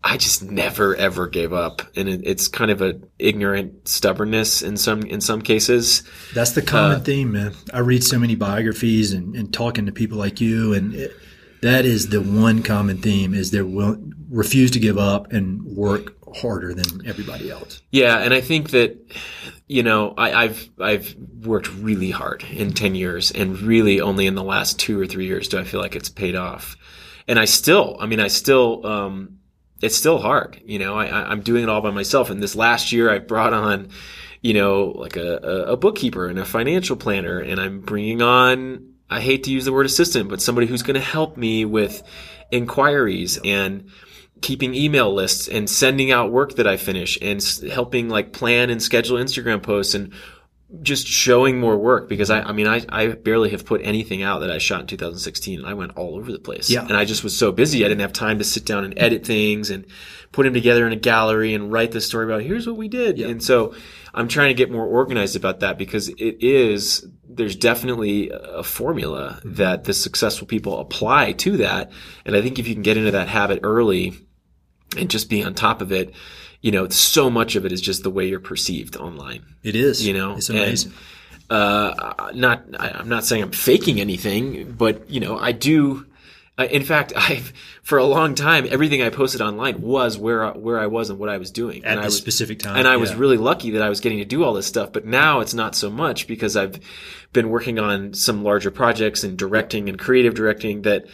[0.04, 4.78] I just never ever gave up, and it, it's kind of a ignorant stubbornness in
[4.78, 6.04] some in some cases.
[6.34, 7.54] That's the common uh, theme, man.
[7.74, 11.12] I read so many biographies and, and talking to people like you, and it,
[11.62, 13.98] that is the one common theme: is they will
[14.30, 17.82] refuse to give up and work harder than everybody else.
[17.92, 18.98] Yeah, and I think that
[19.68, 24.36] you know I, have I've worked really hard in ten years, and really only in
[24.36, 26.78] the last two or three years do I feel like it's paid off.
[27.28, 29.39] And I still, I mean, I still, um,
[29.82, 30.62] it's still hard.
[30.66, 32.30] You know, I, I'm doing it all by myself.
[32.30, 33.90] And this last year, I brought on,
[34.42, 35.38] you know, like a,
[35.68, 38.94] a bookkeeper and a financial planner, and I'm bringing on.
[39.10, 42.04] I hate to use the word assistant, but somebody who's going to help me with
[42.52, 43.90] inquiries and
[44.42, 48.82] keeping email lists and sending out work that I finish and helping like plan and
[48.82, 50.14] schedule Instagram posts and
[50.82, 54.40] just showing more work because I, I mean, I, I barely have put anything out
[54.40, 56.70] that I shot in 2016 and I went all over the place.
[56.70, 56.82] Yeah.
[56.82, 57.84] And I just was so busy.
[57.84, 59.86] I didn't have time to sit down and edit things and
[60.32, 63.18] put them together in a gallery and write the story about here's what we did.
[63.18, 63.30] Yeah.
[63.30, 63.74] And so
[64.14, 69.40] I'm trying to get more organized about that because it is, there's definitely a formula
[69.40, 69.56] mm-hmm.
[69.56, 71.92] that the successful people apply to that.
[72.26, 74.14] And I think if you can get into that habit early,
[74.98, 76.14] and just be on top of it,
[76.62, 79.44] you know, so much of it is just the way you're perceived online.
[79.64, 80.06] It is.
[80.06, 80.94] You know, it's and, amazing.
[81.50, 86.06] uh, not I, I'm not saying I'm faking anything, but you know, I do.
[86.58, 90.58] Uh, in fact, I've for a long time everything I posted online was where I-
[90.58, 92.88] where I was and what I was doing At and I was, specific time, And
[92.88, 94.92] I was really lucky that I was getting to do all this stuff.
[94.92, 96.80] But now it's not so much because I've
[97.32, 101.06] been working on some larger projects and directing and creative directing that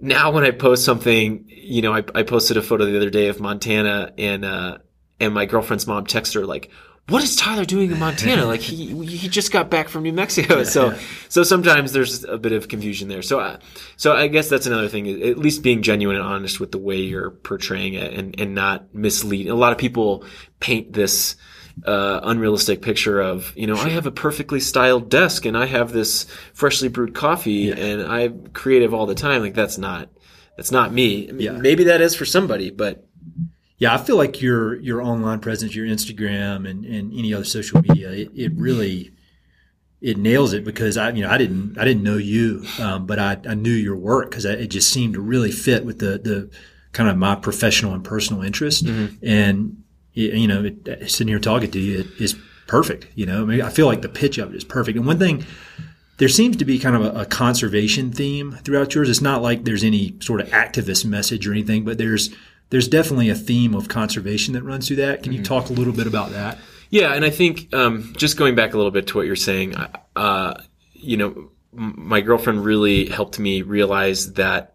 [0.00, 3.28] now when I post something, you know, I, I posted a photo the other day
[3.28, 4.78] of Montana and, uh,
[5.20, 6.70] and my girlfriend's mom texted her like,
[7.08, 8.44] what is Tyler doing in Montana?
[8.44, 10.62] like he, he just got back from New Mexico.
[10.64, 10.96] so,
[11.28, 13.22] so sometimes there's a bit of confusion there.
[13.22, 13.58] So, uh,
[13.96, 16.96] so I guess that's another thing, at least being genuine and honest with the way
[16.96, 19.50] you're portraying it and, and not misleading.
[19.50, 20.24] A lot of people
[20.60, 21.36] paint this,
[21.84, 25.92] uh, unrealistic picture of, you know, I have a perfectly styled desk and I have
[25.92, 29.42] this freshly brewed coffee and I'm creative all the time.
[29.42, 30.08] Like that's not,
[30.56, 31.28] that's not me.
[31.28, 31.52] I mean, Yeah.
[31.52, 33.04] Maybe that is for somebody, but
[33.78, 37.80] Yeah, I feel like your your online presence, your Instagram, and, and any other social
[37.80, 39.12] media, it, it really
[40.00, 43.18] it nails it because I you know I didn't I didn't know you, um, but
[43.20, 46.50] I, I knew your work because it just seemed to really fit with the the
[46.92, 48.84] kind of my professional and personal interest,
[49.22, 49.74] and it,
[50.26, 53.08] you know it, sitting here talking to you it is perfect.
[53.14, 54.96] You know, I mean I feel like the pitch of it is perfect.
[54.96, 55.44] And one thing
[56.18, 59.08] there seems to be kind of a, a conservation theme throughout yours.
[59.08, 62.30] It's not like there's any sort of activist message or anything, but there's
[62.70, 65.22] there's definitely a theme of conservation that runs through that.
[65.22, 66.58] Can you talk a little bit about that?
[66.90, 69.74] Yeah, and I think um, just going back a little bit to what you're saying,
[70.16, 74.74] uh, you know, m- my girlfriend really helped me realize that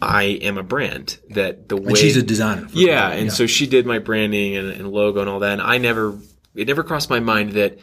[0.00, 1.18] I am a brand.
[1.30, 2.68] That the way And she's a designer.
[2.68, 5.52] for- yeah, and so she did my branding and, and logo and all that.
[5.54, 6.18] And I never,
[6.54, 7.78] it never crossed my mind that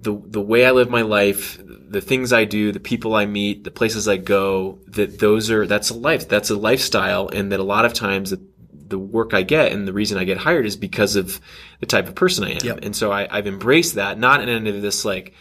[0.00, 3.64] the the way I live my life, the things I do, the people I meet,
[3.64, 7.60] the places I go, that those are that's a life, that's a lifestyle, and that
[7.60, 8.40] a lot of times the,
[8.86, 11.40] the work I get and the reason I get hired is because of
[11.80, 12.58] the type of person I am.
[12.62, 12.80] Yep.
[12.82, 15.32] And so I, I've embraced that, not in any of this like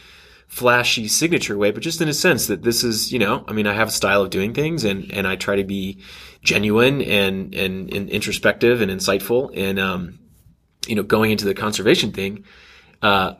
[0.53, 3.65] flashy signature way, but just in a sense that this is, you know, I mean,
[3.65, 5.97] I have a style of doing things and, and I try to be
[6.43, 9.51] genuine and, and, and introspective and insightful.
[9.57, 10.19] And, um,
[10.85, 12.45] you know, going into the conservation thing,
[13.01, 13.33] uh,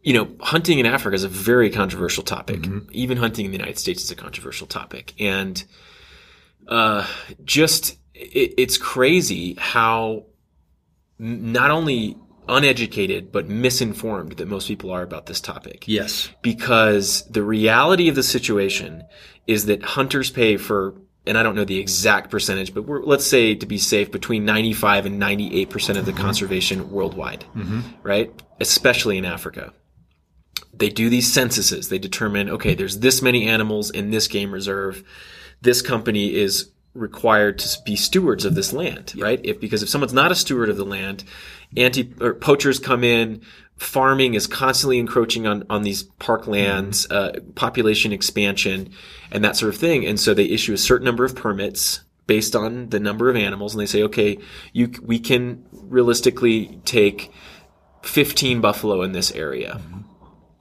[0.00, 2.64] you know, hunting in Africa is a very controversial topic.
[2.92, 5.14] Even hunting in the United States is a controversial topic.
[5.18, 5.64] And,
[6.68, 7.04] uh,
[7.44, 10.26] just, it, it's crazy how
[11.18, 12.16] not only
[12.48, 18.14] uneducated, but misinformed that most people are about this topic yes, because the reality of
[18.14, 19.04] the situation
[19.46, 20.94] is that hunters pay for
[21.28, 24.46] and I don't know the exact percentage, but we're, let's say to be safe between
[24.46, 26.22] 95 and 98% of the mm-hmm.
[26.22, 27.80] conservation worldwide, mm-hmm.
[28.02, 28.32] right?
[28.60, 29.74] Especially in Africa.
[30.72, 31.90] They do these censuses.
[31.90, 35.04] They determine, okay, there's this many animals in this game reserve.
[35.60, 39.40] This company is required to be stewards of this land, right?
[39.44, 41.24] If because if someone's not a steward of the land,
[41.76, 43.42] anti or poachers come in,
[43.76, 48.90] farming is constantly encroaching on on these park lands, uh, population expansion,
[49.30, 50.06] and that sort of thing.
[50.06, 53.74] And so they issue a certain number of permits based on the number of animals,
[53.74, 54.38] and they say, okay,
[54.72, 57.32] you we can realistically take
[58.02, 59.80] 15 buffalo in this area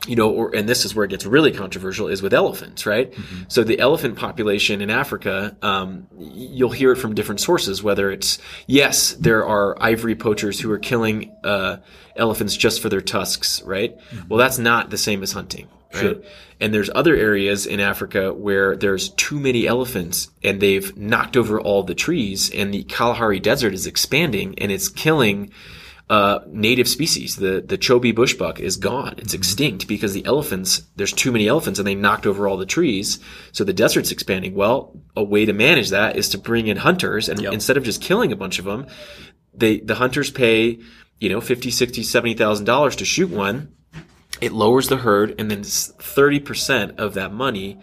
[0.08, 3.13] you know, or, and this is where it gets really controversial is with elephants, right?
[3.50, 8.39] So the elephant population in Africa, um, you'll hear it from different sources, whether it's,
[8.67, 11.78] yes, there are ivory poachers who are killing, uh,
[12.15, 13.96] elephants just for their tusks, right?
[14.30, 16.24] Well, that's not the same as hunting, right?
[16.60, 21.62] And there's other areas in Africa where there's too many elephants and they've knocked over
[21.62, 25.52] all the trees and the Kalahari Desert is expanding and it's killing,
[26.10, 27.36] uh, native species.
[27.36, 29.15] The the Chobe bushbuck is gone.
[29.17, 30.84] It's extinct because the elephants.
[30.96, 33.20] There's too many elephants, and they knocked over all the trees.
[33.52, 34.56] So the desert's expanding.
[34.56, 38.02] Well, a way to manage that is to bring in hunters, and instead of just
[38.02, 38.88] killing a bunch of them,
[39.54, 40.80] they the hunters pay
[41.20, 43.74] you know fifty, sixty, seventy thousand dollars to shoot one.
[44.39, 47.80] It lowers the herd, and then thirty percent of that money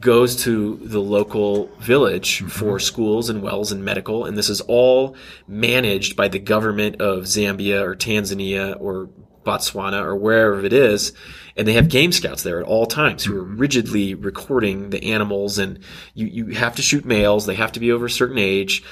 [0.00, 2.78] goes to the local village for mm-hmm.
[2.78, 4.24] schools and wells and medical.
[4.24, 9.08] And this is all managed by the government of Zambia or Tanzania or
[9.44, 11.12] Botswana or wherever it is.
[11.56, 13.58] And they have game scouts there at all times who are mm-hmm.
[13.58, 15.58] rigidly recording the animals.
[15.58, 15.78] And
[16.14, 17.46] you, you have to shoot males.
[17.46, 18.82] They have to be over a certain age.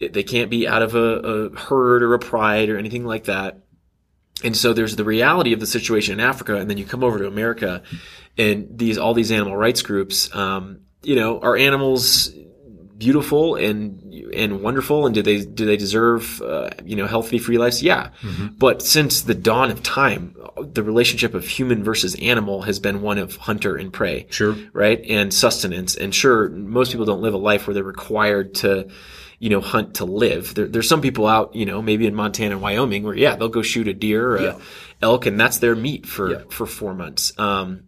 [0.00, 3.60] They can't be out of a, a herd or a pride or anything like that.
[4.44, 7.18] And so there's the reality of the situation in Africa, and then you come over
[7.18, 7.82] to America,
[8.36, 12.30] and these all these animal rights groups, um, you know, are animals
[12.96, 14.02] beautiful and
[14.34, 17.82] and wonderful, and do they do they deserve uh, you know healthy free lives?
[17.82, 18.10] Yeah,
[18.58, 23.18] but since the dawn of time, the relationship of human versus animal has been one
[23.18, 24.56] of hunter and prey Sure.
[24.72, 25.00] right?
[25.08, 25.96] And sustenance.
[25.96, 28.88] And sure, most people don't live a life where they're required to
[29.38, 30.54] you know, hunt to live.
[30.54, 33.48] There, there's some people out, you know, maybe in Montana and Wyoming where, yeah, they'll
[33.48, 34.58] go shoot a deer or a
[35.00, 36.42] elk and that's their meat for, Yeah.
[36.50, 37.38] for four months.
[37.38, 37.84] Um,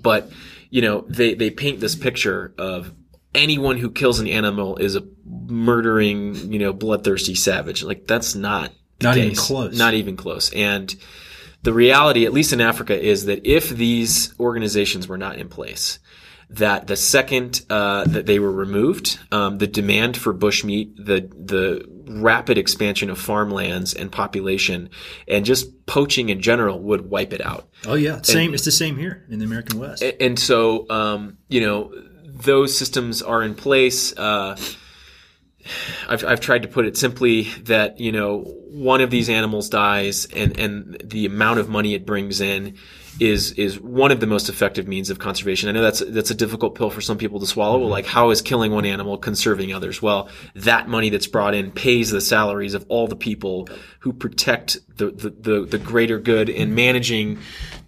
[0.00, 0.30] but,
[0.68, 2.92] you know, they, they paint this picture of
[3.34, 7.82] anyone who kills an animal is a murdering, you know, bloodthirsty savage.
[7.82, 8.72] Like that's not
[9.02, 9.76] Not even close.
[9.78, 10.52] Not even close.
[10.52, 10.94] And
[11.62, 15.98] the reality, at least in Africa, is that if these organizations were not in place,
[16.50, 21.84] that the second uh, that they were removed, um, the demand for bushmeat, the the
[22.08, 24.90] rapid expansion of farmlands and population,
[25.26, 27.68] and just poaching in general would wipe it out.
[27.86, 28.54] Oh yeah, same.
[28.54, 30.02] it's the same here in the American West.
[30.20, 31.92] And so, um, you know,
[32.24, 34.16] those systems are in place.
[34.16, 34.56] Uh,
[36.08, 40.26] I've, I've tried to put it simply that, you know, one of these animals dies
[40.26, 42.76] and, and the amount of money it brings in
[43.18, 45.68] is, is one of the most effective means of conservation.
[45.68, 47.78] I know that's, that's a difficult pill for some people to swallow.
[47.78, 50.02] Well, like, how is killing one animal conserving others?
[50.02, 53.68] Well, that money that's brought in pays the salaries of all the people
[54.00, 57.38] who protect the, the, the, the greater good in managing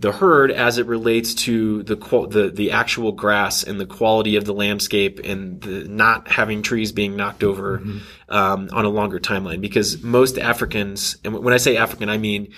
[0.01, 1.97] the herd as it relates to the,
[2.31, 6.91] the, the actual grass and the quality of the landscape and the not having trees
[6.93, 7.83] being knocked over,
[8.31, 9.61] um, on a longer timeline.
[9.61, 12.53] Because most Africans, and when I say African, I mean,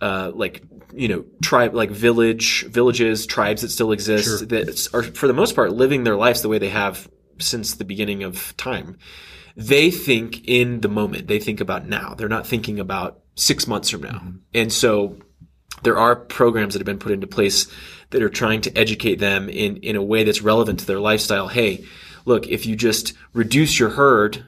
[0.00, 0.62] uh, like
[0.94, 5.54] you know tribe like village villages tribes that still exist that are for the most
[5.54, 8.98] part living their lives the way they have since the beginning of time.
[9.56, 11.28] They think in the moment.
[11.28, 12.14] They think about now.
[12.14, 14.18] They're not thinking about six months from now.
[14.18, 14.36] Mm-hmm.
[14.54, 15.16] And so
[15.82, 17.68] there are programs that have been put into place
[18.10, 21.48] that are trying to educate them in, in a way that's relevant to their lifestyle.
[21.48, 21.84] Hey,
[22.24, 24.44] look, if you just reduce your herd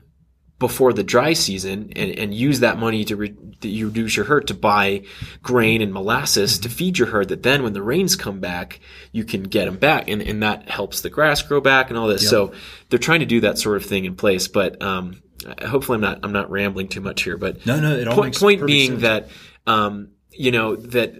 [0.58, 4.46] before the dry season and, and use that money to re, you reduce your herd
[4.46, 5.02] to buy
[5.42, 8.80] grain and molasses to feed your herd that then when the rains come back
[9.12, 10.08] you can get them back.
[10.08, 12.28] And, and that helps the grass grow back and all this.
[12.28, 12.52] So
[12.88, 15.20] they're trying to do that sort of thing in place but um,
[15.66, 18.28] hopefully i'm not i'm not rambling too much here but No, no, it all point,
[18.28, 19.02] makes point being sense.
[19.02, 19.28] that
[19.66, 21.14] um, you know that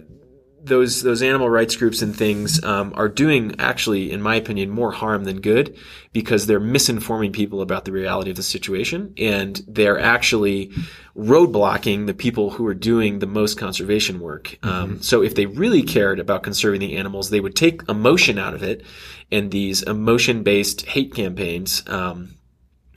[0.67, 4.91] those those animal rights groups and things um, are doing actually, in my opinion, more
[4.91, 5.75] harm than good
[6.13, 10.71] because they're misinforming people about the reality of the situation, and they're actually
[11.15, 14.57] roadblocking the people who are doing the most conservation work.
[14.63, 18.53] Um, so, if they really cared about conserving the animals, they would take emotion out
[18.53, 18.83] of it,
[19.31, 21.83] and these emotion-based hate campaigns.
[21.87, 22.33] Um,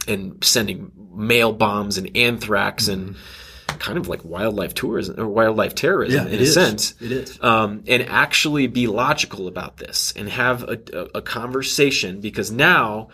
[0.09, 3.17] and sending mail bombs and anthrax and
[3.79, 6.29] kind of like wildlife tourism or wildlife terrorism Mm-hmm.
[6.29, 6.55] Yeah, in a is.
[6.55, 6.95] sense.
[7.01, 7.43] It is.
[7.43, 13.09] Um, and actually be logical about this and have a, a, a conversation because now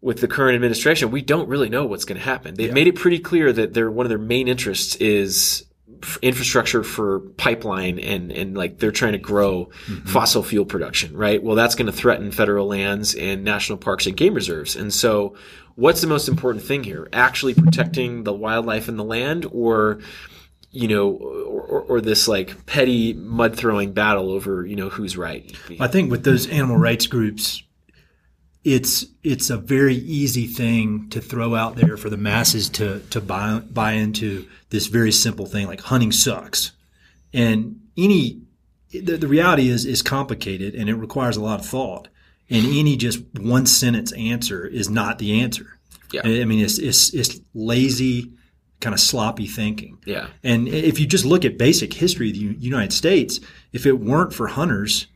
[0.00, 2.54] with the current administration, we don't really know what's going to happen.
[2.54, 5.64] They've made it pretty clear that their one of their main interests is
[6.22, 9.70] infrastructure for pipeline and and like they're trying to grow
[10.04, 11.42] fossil fuel production, right?
[11.42, 14.76] Well, that's going to threaten federal lands and national parks and game reserves.
[14.76, 15.34] And so,
[15.78, 17.08] what's the most important thing here?
[17.12, 20.00] Actually protecting the wildlife and the land, or
[20.70, 25.16] you know, or, or, or this like petty mud throwing battle over you know who's
[25.16, 25.50] right?
[25.80, 27.62] I think with those animal rights groups,
[28.64, 33.20] it's it's a very easy thing to throw out there for the masses to to
[33.20, 36.72] buy buy into this very simple thing like hunting sucks,
[37.32, 38.42] and any
[38.90, 42.08] the, the reality is is complicated and it requires a lot of thought,
[42.50, 45.78] and any just one sentence answer is not the answer.
[46.12, 46.22] Yeah.
[46.24, 48.32] I mean it's it's it's lazy,
[48.80, 49.98] kind of sloppy thinking.
[50.04, 50.28] Yeah.
[50.42, 53.40] And if you just look at basic history of the United States,
[53.72, 55.06] if it weren't for hunters,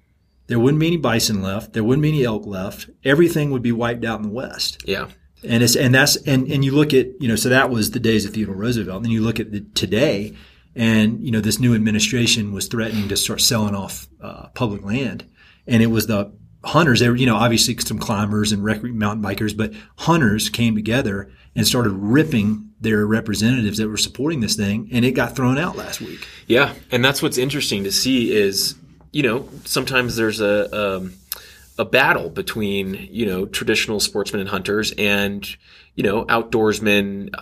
[0.49, 1.73] there wouldn't be any bison left.
[1.73, 2.91] There wouldn't be any elk left.
[3.05, 4.83] Everything would be wiped out in the West.
[4.85, 5.09] Yeah.
[5.45, 8.01] And it's and that's and and you look at you know so that was the
[8.01, 8.99] days of Theodore Roosevelt.
[8.99, 10.37] And then you look at the, today,
[10.77, 15.25] and you know this new administration was threatening to start selling off uh, public land,
[15.67, 16.33] and it was the
[16.65, 17.01] hunters.
[17.01, 21.31] They were you know obviously some climbers and rec- mountain bikers, but hunters came together
[21.55, 25.77] and started ripping their representatives that were supporting this thing, and it got thrown out
[25.77, 26.27] last week.
[26.47, 28.75] Yeah, and that's what's interesting to see is
[29.13, 31.15] you know sometimes there's a um,
[31.79, 35.57] a battle between you know traditional sportsmen and hunters and
[35.95, 37.35] you know outdoorsmen,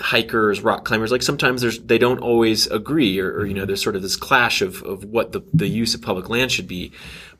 [0.00, 1.10] hikers, rock climbers.
[1.10, 4.16] Like sometimes there's they don't always agree, or, or you know there's sort of this
[4.16, 6.92] clash of of what the the use of public land should be.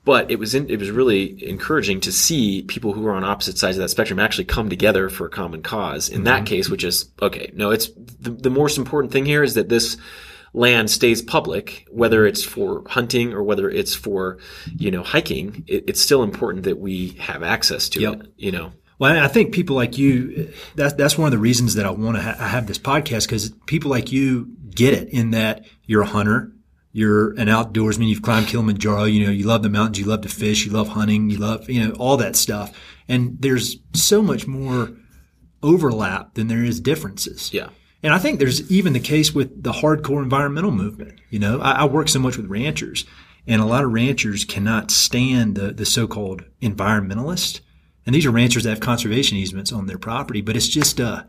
[0.07, 3.59] But it was in, it was really encouraging to see people who are on opposite
[3.59, 6.09] sides of that spectrum actually come together for a common cause.
[6.09, 6.44] In that mm-hmm.
[6.44, 7.50] case, which is okay.
[7.54, 7.90] No, it's
[8.20, 9.96] the, the most important thing here is that this
[10.52, 14.38] land stays public, whether it's for hunting or whether it's for,
[14.76, 18.14] you know, hiking, it, it's still important that we have access to Yep.
[18.14, 18.72] it, you know.
[18.98, 22.16] Well, I think people like you, that's, that's one of the reasons that I want
[22.16, 26.07] to ha- have this podcast because people like you get it in that you're a
[26.07, 26.52] hunter,
[26.97, 30.30] you're an outdoorsman, you've climbed Kilimanjaro, you know, you love the mountains, you love to
[30.30, 32.74] fish, you love hunting, you love, you know, all that stuff.
[33.07, 34.92] And there's so much more
[35.62, 37.53] overlap than there is differences.
[37.53, 37.68] Yeah.
[38.03, 41.20] And I think there's even the case with the hardcore environmental movement.
[41.28, 43.05] You know, I, I work so much with ranchers,
[43.47, 47.61] and a lot of ranchers cannot stand the, the so-called environmentalist.
[48.07, 51.24] And these are ranchers that have conservation easements on their property, but it's just, uh,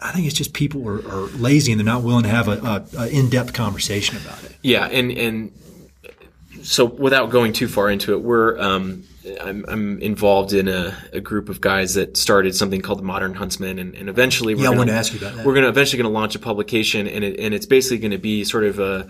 [0.00, 2.52] I think it's just people are, are lazy and they're not willing to have a,
[2.96, 4.56] a, a in-depth conversation about it.
[4.62, 5.52] Yeah, and and
[6.62, 9.04] so without going too far into it, we're um,
[9.42, 13.34] I'm, I'm involved in a, a group of guys that started something called the Modern
[13.34, 15.44] Huntsman, and, and eventually we're Yeah, gonna, to ask you about that.
[15.46, 18.12] We're going to eventually going to launch a publication, and it, and it's basically going
[18.12, 19.08] to be sort of a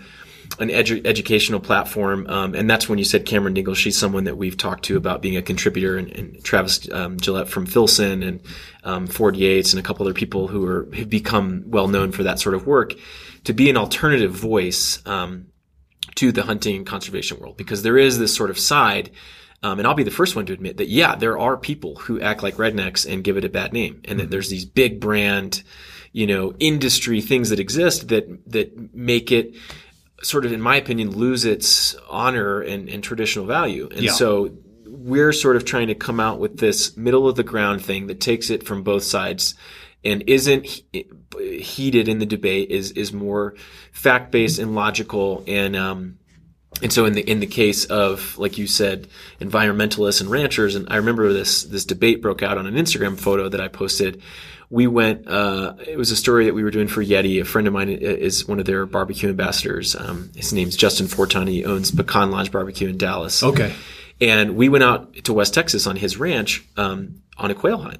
[0.57, 3.75] an edu- educational platform, um, and that's when you said Camrin Dengel.
[3.75, 7.47] She's someone that we've talked to about being a contributor, and, and Travis um, Gillette
[7.47, 8.41] from Filson and
[8.83, 12.23] um, Ford Yates and a couple other people who are have become well known for
[12.23, 12.93] that sort of work,
[13.43, 15.47] to be an alternative voice um,
[16.15, 19.11] to the hunting and conservation world, because there is this sort of side.
[19.61, 22.21] Um, and I'll be the first one to admit that, yeah, there are people who
[22.21, 24.01] act like rednecks and give it a bad name.
[24.05, 25.63] And that there's these big brand,
[26.13, 29.57] you know, industry things that exist that, that make it
[30.23, 33.87] sort of, in my opinion, lose its honor and, and traditional value.
[33.91, 34.11] And Yeah.
[34.11, 34.51] so
[34.85, 38.19] we're sort of trying to come out with this middle of the ground thing that
[38.19, 39.55] takes it from both sides
[40.03, 41.05] and isn't he-
[41.59, 43.55] heated in the debate is, is more
[43.91, 46.17] fact based and logical and, um,
[46.81, 49.07] and so in the in the case of like you said
[49.41, 53.49] environmentalists and ranchers and I remember this this debate broke out on an Instagram photo
[53.49, 54.21] that I posted.
[54.69, 57.41] We went uh, it was a story that we were doing for Yeti.
[57.41, 59.95] A friend of mine is one of their barbecue ambassadors.
[59.95, 63.41] Um, his name's Justin Fourton he owns Pecan Lodge Barbecue in Dallas.
[63.41, 63.73] Okay.
[64.21, 67.99] and we went out to West Texas on his ranch um, on a quail hunt.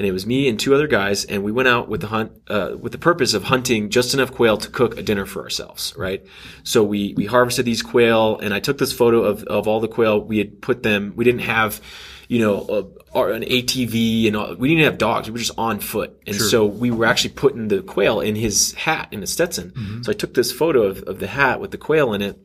[0.00, 2.32] And it was me and two other guys, and we went out with the hunt
[2.48, 5.92] uh, with the purpose of hunting just enough quail to cook a dinner for ourselves,
[5.94, 6.24] right?
[6.62, 9.88] So we we harvested these quail, and I took this photo of of all the
[9.88, 10.18] quail.
[10.18, 11.12] We had put them.
[11.16, 11.82] We didn't have,
[12.28, 15.28] you know, a, an ATV, and all, we didn't have dogs.
[15.28, 18.72] We were just on foot, and so we were actually putting the quail in his
[18.72, 19.74] hat in his Stetson.
[20.02, 22.38] So I took this photo of, of the hat with the quail in it,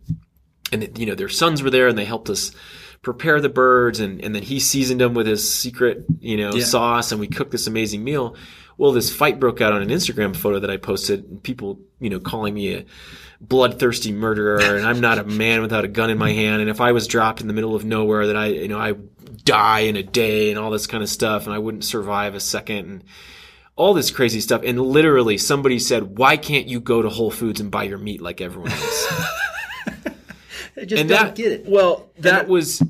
[0.74, 2.52] and it, you know their sons were there and they helped us
[3.06, 6.66] prepare the birds and, and then he seasoned them with his secret you know Yeah.
[6.66, 8.36] sauce and we cooked this amazing meal.
[8.78, 12.10] Well this fight broke out on an instagram photo that i posted and people you
[12.10, 12.86] know calling me a
[13.40, 16.82] bloodthirsty murderer and i'm not a man without a gun in my hand and if
[16.82, 18.94] i was dropped in the middle of nowhere that i you know i
[19.44, 22.40] die in a day and all this kind of stuff and i wouldn't survive a
[22.40, 23.04] second and
[23.78, 24.62] all this crazy stuff.
[24.64, 28.22] And literally somebody said why can't you go to whole foods and buy your meat
[28.22, 29.08] like everyone else
[30.78, 31.66] Just and don't that get it.
[31.68, 32.82] well that was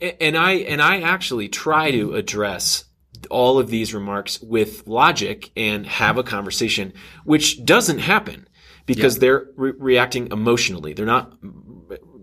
[0.00, 2.84] and i and i actually try to address
[3.30, 6.92] all of these remarks with logic and have a conversation
[7.24, 8.46] which doesn't happen
[8.86, 11.32] because they're re- reacting emotionally they're not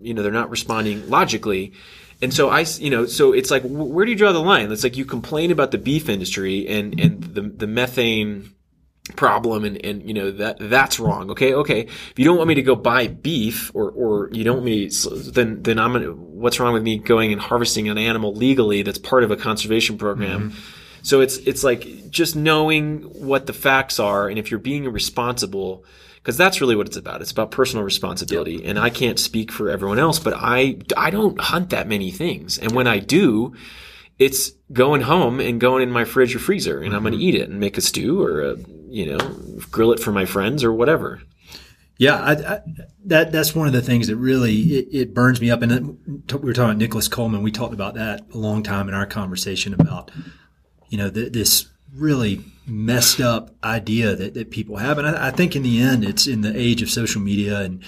[0.01, 1.73] you know they're not responding logically
[2.21, 4.71] and so I, you know, so it's like, where do you draw the line?
[4.71, 8.53] It's like you complain about the beef industry and, and the, the methane
[9.15, 11.53] problem and, and you know that that's wrong okay?
[11.53, 14.65] Okay if you don't want me to go buy beef or or you don't want
[14.65, 18.33] me so then then i'm gonna what's wrong with me going and harvesting an animal
[18.33, 20.51] legally that's part of a conservation program?
[20.51, 20.59] Mm-hmm.
[21.01, 25.83] So it's it's like just knowing what the facts are and if you're being responsible
[26.17, 27.21] because that's really what it's about.
[27.21, 28.65] It's about personal responsibility.
[28.65, 32.57] And i can't speak for everyone else but i i don't hunt that many things.
[32.57, 33.55] And when i do
[34.19, 37.27] it's going home and going in my fridge or freezer and I'm going to mm-hmm.
[37.27, 38.57] eat it and make a stew or a,
[38.87, 39.17] you know,
[39.71, 41.21] grill it for my friends or whatever.
[41.99, 42.59] Yeah, I, I,
[43.05, 45.63] that that's one of the things that really it, it burns me up.
[45.63, 47.41] And then we were talking about Nicholas Coleman.
[47.41, 50.11] We talked about that a long time in our conversation about
[50.89, 54.99] you know th- this really messed up idea that, that people have.
[54.99, 57.83] And I, I think in the end, it's in the age of social media and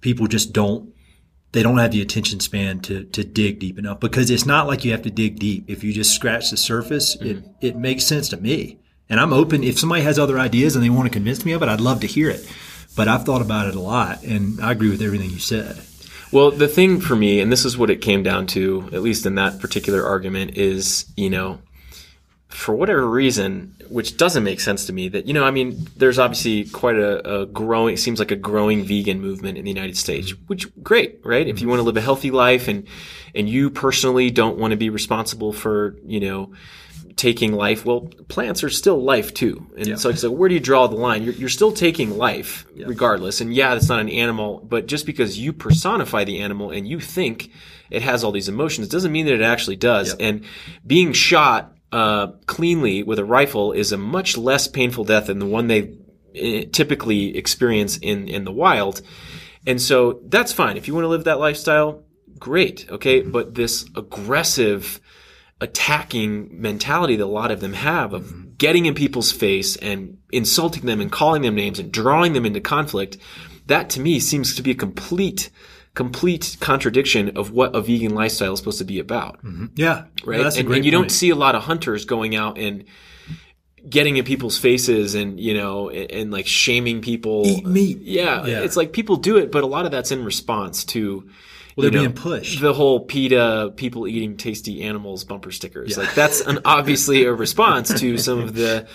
[0.00, 0.94] people just don't
[1.52, 4.84] they don't have the attention span to to dig deep enough because it's not like
[4.84, 5.64] you have to dig deep.
[5.68, 7.50] If you just scratch the surface, it mm-hmm.
[7.60, 8.78] it makes sense to me.
[9.08, 9.64] And I'm open.
[9.64, 12.00] If somebody has other ideas and they want to convince me of it, I'd love
[12.00, 12.48] to hear it.
[12.96, 15.80] But I've thought about it a lot, and I agree with everything you said.
[16.32, 19.26] Well, the thing for me, and this is what it came down to, at least
[19.26, 21.60] in that particular argument, is, you know,
[22.50, 26.18] for whatever reason, which doesn't make sense to me, that, you know, I mean, there's
[26.18, 29.96] obviously quite a, a growing, it seems like a growing vegan movement in the United
[29.96, 30.44] States, mm-hmm.
[30.46, 31.46] which, great, right?
[31.46, 32.86] If you want to live a healthy life and,
[33.34, 36.52] and you personally don't want to be responsible for, you know,
[37.14, 39.70] taking life, well, plants are still life too.
[39.76, 41.22] And so it's like, where do you draw the line?
[41.22, 43.40] You're, you're still taking life regardless.
[43.40, 46.98] And yeah, it's not an animal, but just because you personify the animal and you
[46.98, 47.50] think
[47.90, 50.14] it has all these emotions doesn't mean that it actually does.
[50.14, 50.44] And
[50.86, 55.46] being shot, uh, cleanly with a rifle is a much less painful death than the
[55.46, 55.96] one they
[56.34, 59.02] eh, typically experience in, in the wild.
[59.66, 60.76] And so that's fine.
[60.76, 62.04] If you want to live that lifestyle,
[62.38, 62.86] great.
[62.90, 63.20] Okay.
[63.20, 65.00] But this aggressive,
[65.60, 70.86] attacking mentality that a lot of them have of getting in people's face and insulting
[70.86, 73.16] them and calling them names and drawing them into conflict,
[73.66, 75.50] that to me seems to be a complete
[75.94, 79.42] complete contradiction of what a vegan lifestyle is supposed to be about.
[79.44, 79.66] Mm-hmm.
[79.74, 80.04] Yeah.
[80.24, 80.40] Right.
[80.56, 82.84] And, and you don't see a lot of hunters going out and
[83.88, 87.46] getting in people's faces and, you know, and, and like shaming people.
[87.46, 87.98] Eat meat.
[88.02, 88.60] Yeah, Yeah.
[88.60, 91.28] It's like people do it, but a lot of that's in response to.
[91.76, 92.60] Well, they're know, being pushed.
[92.60, 95.96] The whole PETA people eating tasty animals bumper stickers.
[95.96, 98.88] Like that's an obviously a response to some of the,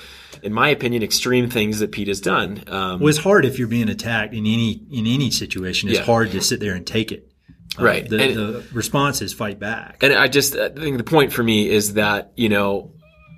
[0.43, 2.63] in my opinion, extreme things that PETA's done.
[2.67, 5.89] Um, Well, it's hard if you're being attacked in any in any situation.
[5.89, 6.05] It's Yeah.
[6.05, 7.31] hard to sit there and take it.
[7.79, 8.07] Uh, Right.
[8.09, 9.97] The, And- the response is fight back.
[10.01, 12.91] And I just I think the point for me is that you know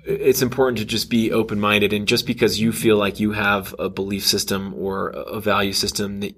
[0.04, 3.74] it's important to just be open minded, and just because you feel like you have
[3.78, 6.34] a belief system or a value system that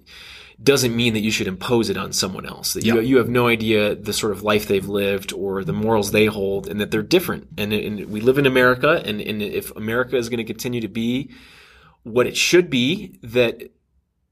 [0.62, 2.74] doesn't mean that you should impose it on someone else.
[2.74, 6.10] That you you have no idea the sort of life they've lived or the morals
[6.10, 7.48] they hold, and that they're different.
[7.56, 10.88] And, and we live in America, and, and if America is going to continue to
[10.88, 11.30] be
[12.02, 13.62] what it should be, that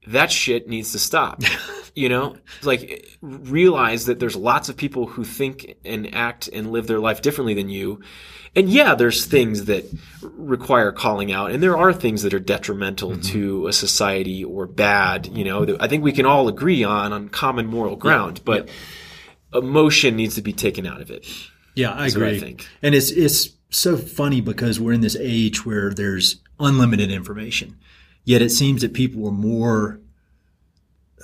[0.07, 1.41] that shit needs to stop.
[1.95, 6.87] you know, like realize that there's lots of people who think and act and live
[6.87, 8.01] their life differently than you.
[8.55, 9.85] And yeah, there's things that
[10.21, 13.21] require calling out, and there are things that are detrimental mm-hmm.
[13.21, 15.27] to a society or bad.
[15.27, 18.69] You know, that I think we can all agree on on common moral ground, but
[19.53, 21.27] emotion needs to be taken out of it.
[21.75, 22.39] Yeah, I what I agree.
[22.39, 22.67] think.
[22.81, 27.77] And it's it's so funny because we're in this age where there's unlimited information,
[28.25, 29.99] yet it seems that people are more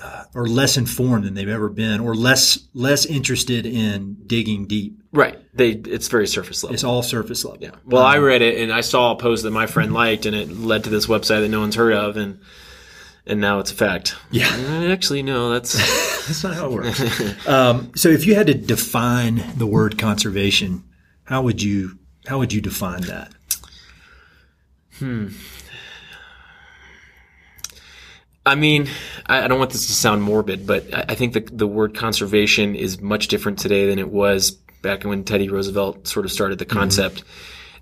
[0.02, 5.02] uh, or less informed than they've ever been, or less less interested in digging deep.
[5.12, 5.40] Right?
[5.54, 6.74] They it's very surface level.
[6.74, 7.62] It's all surface level.
[7.62, 7.72] Yeah.
[7.86, 10.50] Well, I read it and I saw a post that my friend liked, and it
[10.50, 12.40] led to this website that no one's heard of, and
[13.26, 14.16] and now it's a fact.
[14.32, 14.50] Yeah.
[14.50, 15.50] Uh, Actually, no.
[15.52, 15.74] That's
[16.28, 17.48] That's not how it works.
[17.48, 20.84] um, so, if you had to define the word conservation,
[21.24, 23.32] how would you how would you define that?
[28.46, 28.88] I mean,
[29.26, 33.02] I, don't want this to sound morbid, but I, think the the word conservation is
[33.02, 37.24] much different today than it was back when Teddy Roosevelt sort of started the concept.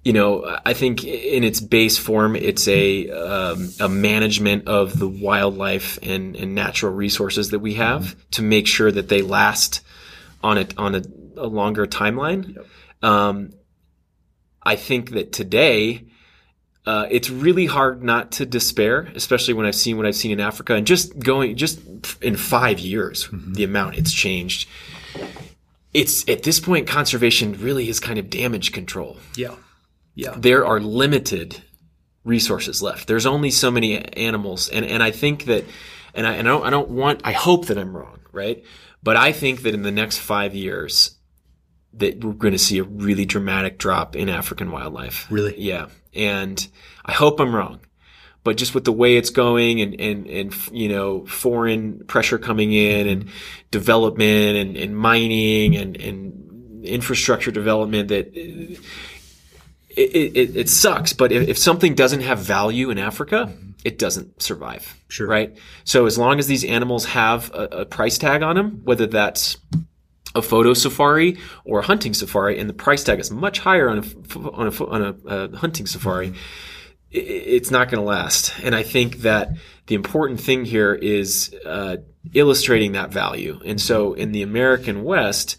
[0.06, 5.08] You know, I think in its base form, it's a um, a management of the
[5.08, 9.82] wildlife and, and natural resources that we have to make sure that they last
[10.42, 11.02] on a on a,
[11.38, 12.58] a longer timeline.
[13.02, 13.52] Um,
[14.62, 16.06] I think that today
[16.86, 20.40] uh, it's really hard not to despair, especially when I've seen what I've seen in
[20.40, 21.80] Africa and just going just
[22.22, 24.68] in five years, the amount it's changed.
[25.94, 29.18] It's at this point, conservation really is kind of damage control.
[29.36, 29.56] Yeah,
[30.16, 31.62] yeah, There are limited
[32.24, 33.08] resources left.
[33.08, 35.64] There's only so many animals, and and I think that,
[36.14, 37.22] and I and I don't, I don't want.
[37.24, 38.64] I hope that I'm wrong, right?
[39.02, 41.16] But I think that in the next five years,
[41.96, 45.28] that we're going to see a really dramatic drop in African wildlife.
[45.30, 45.60] Really?
[45.60, 45.88] Yeah.
[46.14, 46.68] And
[47.06, 47.80] I hope I'm wrong.
[48.44, 52.74] But just with the way it's going and, and, and, you know, foreign pressure coming
[52.74, 53.30] in and
[53.72, 58.80] development and, and mining and, and infrastructure development that it,
[59.96, 61.14] it, it sucks.
[61.14, 63.72] But if, if something doesn't have value in Africa, mm-hmm.
[63.86, 64.94] it doesn't survive.
[65.08, 65.28] Sure.
[65.28, 65.58] Right.
[65.86, 69.56] So as long as these animals have a, a price tag on them, whether that's
[70.36, 74.00] a photo safari or a hunting safari, and the price tag is much higher on
[74.00, 76.34] a on a on a, uh hunting safari.
[77.12, 79.52] It's not going to last, and I think that
[79.86, 81.98] the important thing here is uh,
[82.34, 83.60] illustrating that value.
[83.66, 85.58] And so, in the American West,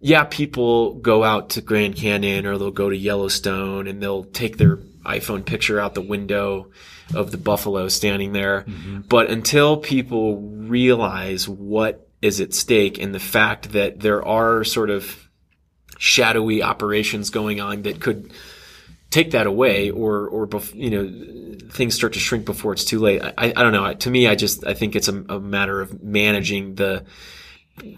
[0.00, 4.56] yeah, people go out to Grand Canyon or they'll go to Yellowstone and they'll take
[4.56, 6.70] their iPhone picture out the window
[7.14, 8.64] of the buffalo standing there.
[9.08, 14.90] But until people realize what is at stake and the fact that there are sort
[14.90, 15.28] of
[15.98, 18.32] shadowy operations going on that could
[19.10, 22.98] take that away or or bef- you know things start to shrink before it's too
[22.98, 25.80] late i, I don't know to me i just i think it's a, a matter
[25.80, 27.04] of managing the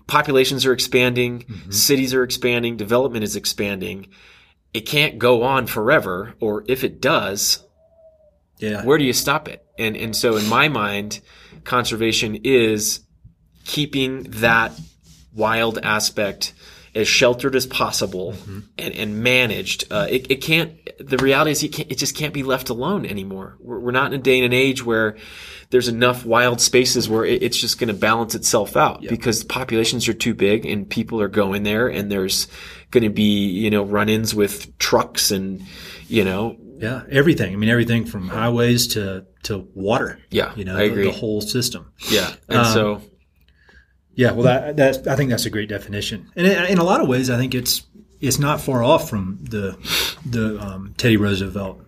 [0.06, 1.70] populations are expanding mm-hmm.
[1.70, 4.08] cities are expanding development is expanding
[4.72, 7.64] it can't go on forever or if it does
[8.58, 8.84] yeah.
[8.84, 9.64] where do you stop it?
[9.78, 11.20] And and so in my mind,
[11.64, 13.00] conservation is
[13.64, 14.72] keeping that
[15.34, 16.52] wild aspect
[16.94, 18.36] as sheltered as possible
[18.78, 19.84] and, and managed.
[19.90, 20.78] Uh, it, it can't.
[21.00, 23.56] The reality is, it, can't, it just can't be left alone anymore.
[23.58, 25.16] We're, we're not in a day and an age where
[25.70, 30.06] there's enough wild spaces where it, it's just going to balance itself out because populations
[30.06, 32.46] are too big and people are going there and there's
[32.92, 35.62] going to be you know run-ins with trucks and
[36.06, 37.52] you know Yeah, everything.
[37.52, 40.20] I mean, everything from highways to to water.
[40.30, 41.90] Yeah, you know, I the, the whole system.
[42.08, 43.02] yeah and Um, so.
[44.16, 47.00] Yeah, well, that that's I think that's a great definition, and in, in a lot
[47.00, 47.82] of ways, I think it's
[48.20, 49.76] it's not far off from the
[50.24, 51.84] the um, Teddy Roosevelt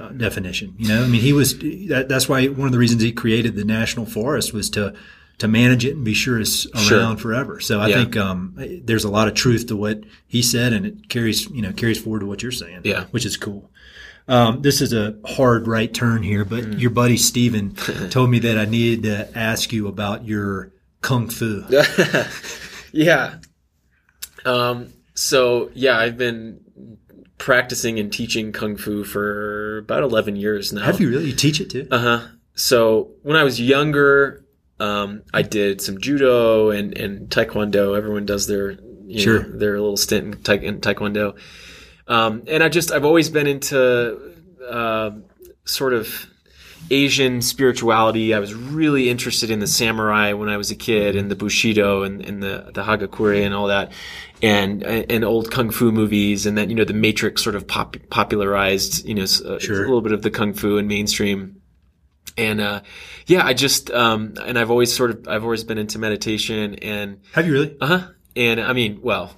[0.00, 0.74] uh, definition.
[0.78, 1.58] You know, I mean, he was
[1.88, 4.94] that, that's why one of the reasons he created the national forest was to
[5.38, 7.16] to manage it and be sure it's around Sure.
[7.18, 7.60] forever.
[7.60, 7.96] So I Yeah.
[7.96, 8.54] think um,
[8.84, 11.98] there's a lot of truth to what he said, and it carries you know carries
[12.00, 12.80] forward to what you're saying.
[12.84, 13.04] Yeah.
[13.12, 13.70] which is cool.
[14.26, 16.80] Um, this is a hard right turn here, but Mm.
[16.80, 17.74] your buddy Steven
[18.10, 20.70] told me that I needed to ask you about your
[21.00, 21.64] kung fu.
[22.92, 23.38] Yeah.
[24.46, 26.60] Um, so yeah, I've been
[27.36, 30.82] practicing and teaching kung fu for about 11 years now.
[30.82, 31.26] Have you really?
[31.26, 31.86] You teach it too?
[31.90, 32.26] Uh huh.
[32.54, 34.44] So when I was younger,
[34.80, 37.96] um, I did some judo and, and taekwondo.
[37.96, 38.72] Everyone does their
[39.06, 39.42] you Sure.
[39.42, 41.38] know, their little stint in, taek- in taekwondo.
[42.06, 44.34] Um, and I just I've always been into
[44.68, 45.10] uh,
[45.64, 46.26] sort of
[46.90, 48.32] Asian spirituality.
[48.34, 52.02] I was really interested in the samurai when I was a kid, and the bushido
[52.02, 53.92] and, and the the hagakure and all that,
[54.42, 57.96] and and old kung fu movies, and then you know the Matrix sort of pop,
[58.10, 59.76] popularized you know uh, Sure.
[59.76, 61.60] a little bit of the kung fu in mainstream.
[62.36, 62.82] And uh,
[63.26, 67.20] yeah, I just um, and I've always sort of I've always been into meditation and
[67.32, 67.76] Have you really?
[67.80, 68.08] uh huh.
[68.36, 69.34] And I mean, well,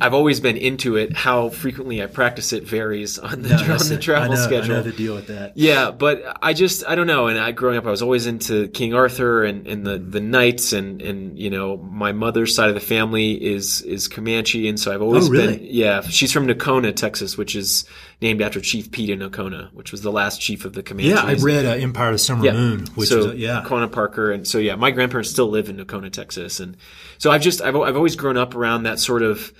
[0.00, 1.14] I've always been into it.
[1.14, 4.74] How frequently I practice it varies on the, No, on the travel I know, schedule.
[4.74, 5.56] I know the deal with that.
[5.56, 7.26] Yeah, but I just I don't know.
[7.26, 10.72] And I growing up, I was always into King Arthur and, and the the knights
[10.72, 14.92] and and you know my mother's side of the family is is Comanche, and so
[14.94, 15.58] I've always Oh, really?
[15.58, 16.00] been yeah.
[16.00, 17.84] She's from Nocona, Texas, which is
[18.20, 21.12] named after Chief Peter Nocona, which was the last chief of the Comanches.
[21.12, 22.52] Yeah, I read uh, Empire of the Summer Yeah.
[22.52, 23.62] Moon, which so is a, yeah.
[23.64, 26.76] Quanah Parker, and so yeah, my grandparents still live in Nocona, Texas, and
[27.18, 29.52] so I've just I've I've always grown up around that sort of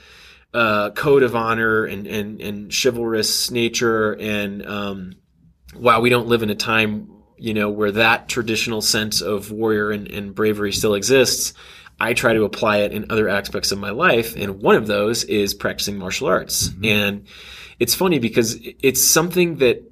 [0.52, 5.12] uh, code of honor and and and chivalrous nature, and um,
[5.74, 9.90] while we don't live in a time you know where that traditional sense of warrior
[9.90, 11.54] and, and bravery still exists.
[12.00, 15.24] I try to apply it in other aspects of my life, and one of those
[15.24, 16.70] is practicing martial arts.
[16.84, 17.26] And
[17.78, 19.82] it's funny because it's something that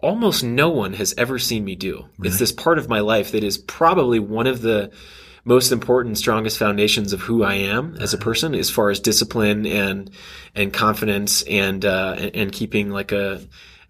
[0.00, 2.06] almost no one has ever seen me do.
[2.22, 4.90] It's this part of my life that is probably one of the
[5.46, 9.66] most important, strongest foundations of who I am as a person, as far as discipline
[9.66, 10.10] and
[10.54, 13.40] and confidence and uh, and, and keeping like a.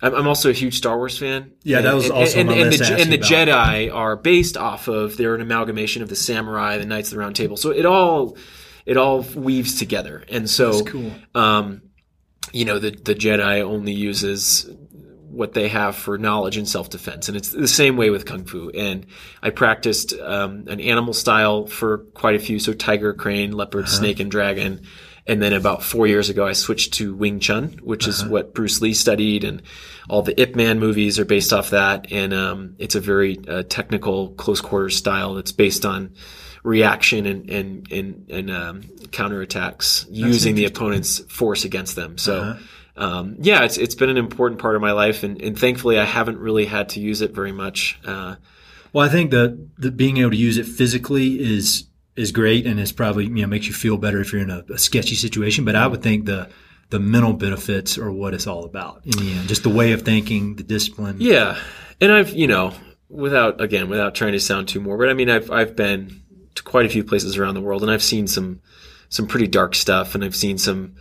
[0.03, 1.53] I'm I'm also a huge Star Wars fan.
[1.63, 3.19] Yeah, that was And- also and, and list the, and the.
[3.19, 5.17] Jedi are based off of.
[5.17, 7.57] They're an amalgamation of the samurai, the Knights of the Round Table.
[7.57, 8.37] So it all
[8.85, 10.25] it all weaves together.
[10.29, 11.13] And so That's cool.
[11.35, 11.83] um,
[12.55, 14.71] you know, the, the Jedi only uses
[15.29, 17.29] what they have for knowledge and self defense.
[17.29, 18.71] And it's the same way with Kung Fu.
[18.71, 19.07] And
[19.43, 22.61] I practiced um, an animal style for quite a few.
[22.61, 24.83] So tiger, crane, leopard, snake, and dragon.
[25.27, 28.81] And then about four years ago, I switched to Wing Chun, which is what Bruce
[28.81, 29.43] Lee studied.
[29.43, 29.63] And
[30.09, 32.13] all the Ip Man movies are based off that.
[32.13, 36.15] And um, it's a very uh, technical, close quarters style that's based on
[36.65, 42.19] reaction and and and, and um, counterattacks using the opponent's force against them.
[42.19, 42.59] So.
[42.97, 46.05] Um, yeah, it's it's been an important part of my life, and, and thankfully I
[46.05, 47.99] haven't really had to use it very much.
[48.07, 48.37] Uh,
[48.93, 52.79] Well, I think that the being able to use it physically is is great, and
[52.79, 55.65] it's probably you know makes you feel better if you're in a, a sketchy situation.
[55.65, 56.49] But I would think the
[56.91, 59.49] the mental benefits are what it's all about in the end.
[59.49, 61.17] Just the way of thinking, the discipline.
[61.19, 61.59] Yeah,
[62.01, 62.73] and I've you know
[63.09, 66.23] without again without trying to sound too morbid, I mean I've I've been
[66.55, 68.61] to quite a few places around the world, and I've seen some
[69.09, 70.95] some pretty dark stuff, and I've seen some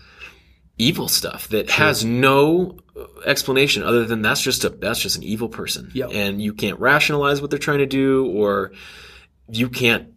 [0.77, 2.77] evil stuff that has no
[3.25, 6.09] explanation other than that's just a that's just an evil person, Yep.
[6.13, 8.71] and you can't rationalize what they're trying to do, or
[9.49, 10.09] you can't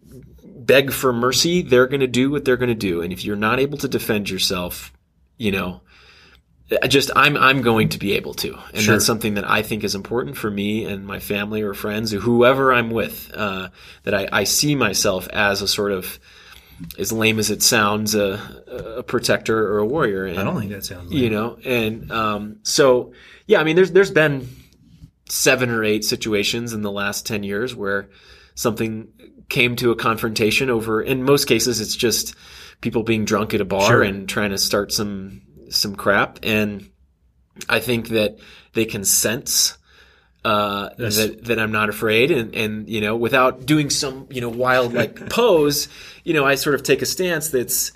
[0.65, 1.61] beg for mercy.
[1.61, 3.87] They're going to do what they're going to do, and if you're not able to
[3.87, 4.91] defend yourself,
[5.37, 5.81] you know
[6.87, 8.95] just I'm I'm going to be able to, and Sure.
[8.95, 12.19] that's something that I think is important for me and my family or friends or
[12.19, 13.31] whoever I'm with.
[13.33, 13.69] Uh,
[14.03, 16.19] that I, I see myself as a sort of,
[16.99, 20.25] as lame as it sounds, a, a protector or a warrior.
[20.25, 21.11] And, I don't think that sounds.
[21.11, 23.13] you know, and um, so
[23.45, 24.49] yeah, I mean, there's there's been
[25.29, 28.09] seven or eight situations in the last ten years where
[28.55, 29.07] something
[29.49, 31.01] came to a confrontation over.
[31.01, 32.35] In most cases, it's just
[32.81, 34.03] people being drunk at a bar Sure.
[34.03, 36.89] and trying to start some some crap, and
[37.69, 38.37] I think that
[38.73, 39.77] they can sense.
[40.45, 41.17] Uh, Yes.
[41.17, 44.93] that that I'm not afraid, and and you know, without doing some you know wild
[44.93, 45.89] like pose,
[46.23, 47.91] you know, I sort of take a stance that's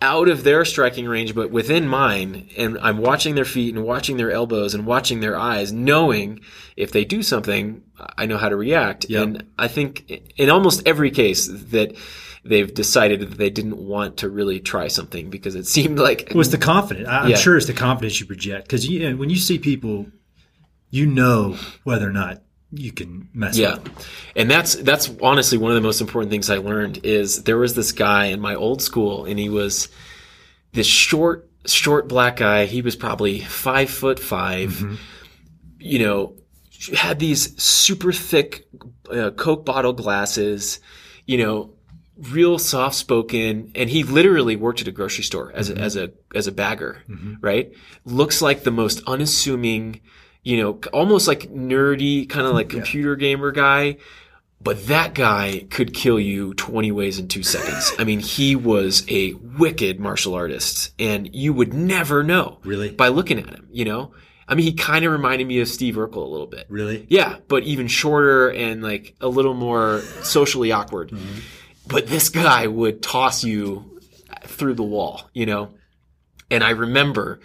[0.00, 4.16] out of their striking range, but within mine, and I'm watching their feet and watching
[4.16, 6.40] their elbows and watching their eyes, knowing
[6.76, 7.82] if they do something,
[8.18, 9.08] I know how to react.
[9.08, 9.22] Yep.
[9.22, 11.94] And I think in almost every case that
[12.44, 16.34] they've decided that they didn't want to really try something because it seemed like It
[16.34, 17.08] was the confidence.
[17.08, 17.36] I'm Yeah.
[17.36, 20.06] sure it's the confidence you project because when you see people,
[20.90, 23.74] you know whether or not you can mess Yeah.
[23.74, 23.94] with them.
[24.36, 27.74] And that's that's honestly one of the most important things I learned is there was
[27.74, 29.88] this guy in my old school and he was
[30.72, 32.64] this short short black guy.
[32.66, 34.94] He was probably five foot 5 Mm-hmm.
[35.78, 36.34] you know,
[36.94, 38.66] had these super thick
[39.10, 40.80] uh, Coke bottle glasses,
[41.26, 41.70] you know,
[42.16, 46.12] real soft spoken, and he literally worked at a grocery store as a, as a
[46.34, 47.02] as a bagger,
[47.40, 47.72] right?
[48.04, 50.00] Looks like the most unassuming,
[50.42, 53.96] you know, almost like nerdy kind of like computer gamer guy.
[54.60, 57.92] But that guy could kill you 20 ways in two seconds.
[57.98, 62.60] I mean, he was a wicked martial artist and you would never know.
[62.62, 62.92] Really?
[62.92, 64.12] By looking at him, you know?
[64.46, 66.66] I mean, he kind of reminded me of Steve Urkel a little bit.
[66.68, 67.06] Really?
[67.08, 71.10] Yeah, but even shorter and like a little more socially awkward.
[71.10, 71.40] Mm-hmm.
[71.86, 74.00] But this guy would toss you
[74.44, 75.70] through the wall, you know?
[76.50, 77.40] And I remember,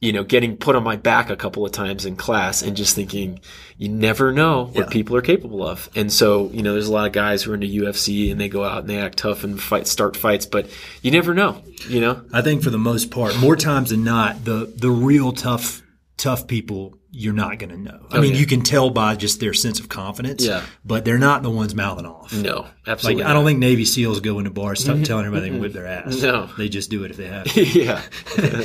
[0.00, 2.94] you know, getting put on my back a couple of times in class and just
[2.94, 3.40] thinking,
[3.76, 4.86] you never know what Yeah.
[4.90, 5.88] people are capable of.
[5.94, 8.48] And so, you know, there's a lot of guys who are into UFC and they
[8.48, 10.68] go out and they act tough and fight, start fights, but
[11.02, 12.22] you never know, you know?
[12.32, 15.82] I think for the most part, more times than not, the the real tough
[16.16, 18.06] tough people you're not going to know.
[18.10, 18.40] I oh, mean, yeah.
[18.40, 20.44] you can tell by just their sense of confidence.
[20.44, 20.64] Yeah.
[20.84, 22.32] But they're not the ones mouthing off.
[22.32, 23.24] No, Like absolutely.
[23.24, 25.02] I don't think Navy SEAls go into bars t- mm-hmm.
[25.04, 26.20] telling everybody they can whip their ass.
[26.20, 26.50] No.
[26.58, 27.44] they just do it if they have.
[27.46, 27.64] to.
[27.64, 28.02] yeah.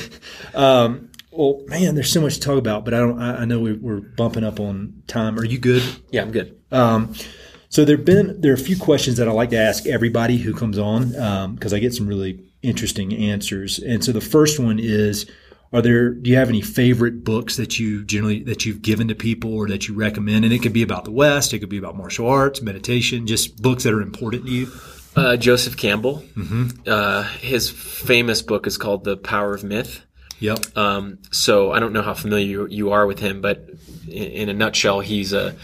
[0.54, 3.20] Um, well, man, there's so much to talk about, but I don't.
[3.20, 5.40] I, I know we, we're bumping up on time.
[5.40, 5.84] Are you good?
[6.12, 6.60] Yeah, I'm good.
[6.72, 7.16] Um,
[7.70, 10.54] so there've been there are a few questions that I like to ask everybody who
[10.54, 13.80] comes on um, because I get some really interesting answers.
[13.80, 15.26] And so the first one is:
[15.74, 16.12] Are there?
[16.12, 19.68] Do you have any favorite books that you generally that you've given to people or
[19.70, 20.46] that you recommend?
[20.46, 23.62] And it could be about the West, it could be about martial arts, meditation, just
[23.62, 24.72] books that are important to you.
[25.16, 26.24] Uh, Joseph Campbell.
[26.88, 30.02] Uh, his famous book is called The Power of Myth.
[30.40, 30.78] Yep.
[30.78, 33.70] Um, so I don't know how familiar you, you are with him, but
[34.08, 35.56] in, in a nutshell, he's a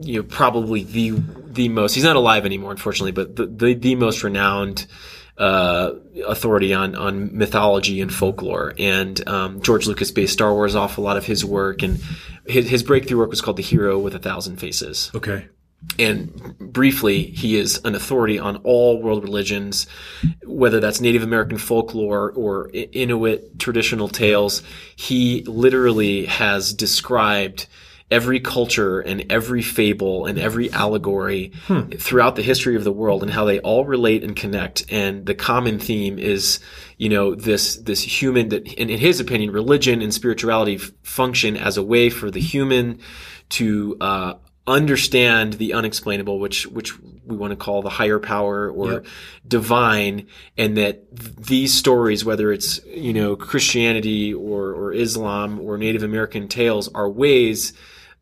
[0.00, 1.94] you know probably the the most.
[1.94, 4.86] He's not alive anymore, unfortunately, but the the, the most renowned
[5.38, 5.92] uh,
[6.26, 8.74] authority on on mythology and folklore.
[8.78, 12.00] And um, George Lucas based Star Wars off a lot of his work, and
[12.46, 15.46] his, his breakthrough work was called The Hero with a Thousand Faces okay.
[15.98, 19.86] and briefly, he is an authority on all world religions,
[20.44, 24.62] whether that's Native American folklore or Inuit traditional tales.
[24.94, 27.66] He literally has described
[28.10, 31.50] every culture and every fable and every allegory
[31.98, 34.84] throughout the history of the world and how they all relate and connect.
[34.90, 36.60] And the common theme is,
[36.98, 41.56] you know, this, this human that, in, in his opinion, religion and spirituality f- function
[41.56, 43.00] as a way for the human
[43.50, 44.34] to, uh,
[44.68, 46.92] understand the unexplainable, which which
[47.24, 49.06] we want to call the higher power or Yep.
[49.46, 50.26] divine,
[50.58, 56.02] and that th- these stories, whether it's you know Christianity or or Islam or Native
[56.02, 57.74] American tales, are ways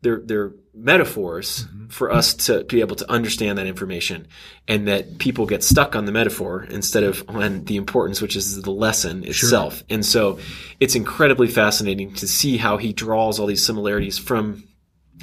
[0.05, 4.27] they're they're metaphors for us to be able to understand that information,
[4.67, 8.61] and that people get stuck on the metaphor instead of on the importance, which is
[8.61, 9.83] the lesson itself.
[9.89, 10.39] And so,
[10.79, 14.63] it's incredibly fascinating to see how he draws all these similarities from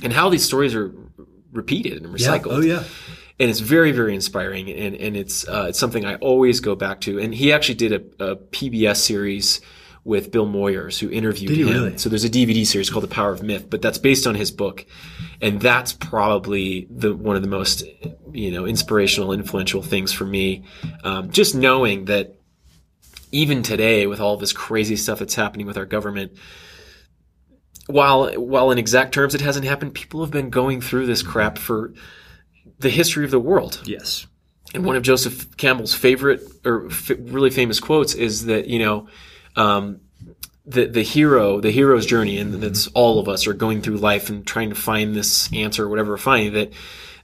[0.02, 0.92] and how these stories are
[1.52, 2.28] repeated and Yeah.
[2.38, 2.52] recycled.
[2.52, 2.82] Oh yeah.
[3.40, 7.00] And it's very, very inspiring, and and it's uh, it's something I always go back
[7.02, 7.18] to.
[7.18, 9.60] And he actually did a, a PBS series
[10.04, 11.68] with Bill Moyers, who interviewed him.
[11.68, 11.98] really?
[11.98, 14.50] So there's a DVD series called The Power of Myth, but that's based on his
[14.50, 14.84] book,
[15.40, 17.84] and that's probably the one of the most
[18.32, 20.64] you know inspirational, influential things for me.
[21.04, 22.34] Um, just knowing that
[23.30, 26.32] even today, with all this crazy stuff that's happening with our government,
[27.86, 31.58] while while in exact terms it hasn't happened, people have been going through this crap
[31.58, 31.94] for
[32.80, 33.80] the history of the world.
[33.84, 34.26] Yes.
[34.74, 39.06] And one of Joseph Campbell's favorite or f- really famous quotes is that you know
[39.56, 40.00] um,
[40.66, 44.28] the the hero, the hero's journey, and that's all of us are going through life
[44.28, 46.52] and trying to find this answer, or whatever finding.
[46.52, 46.72] That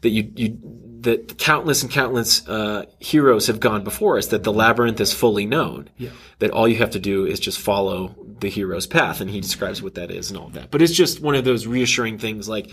[0.01, 0.59] that you you
[1.01, 4.29] that countless and countless uh, heroes have gone before us.
[4.29, 5.89] That the labyrinth is fully known.
[5.97, 6.11] Yeah.
[6.41, 9.83] That all you have to do is just follow the hero's path, and he describes
[9.83, 10.71] what that is and all of that.
[10.71, 12.71] But it's just one of those reassuring things, like.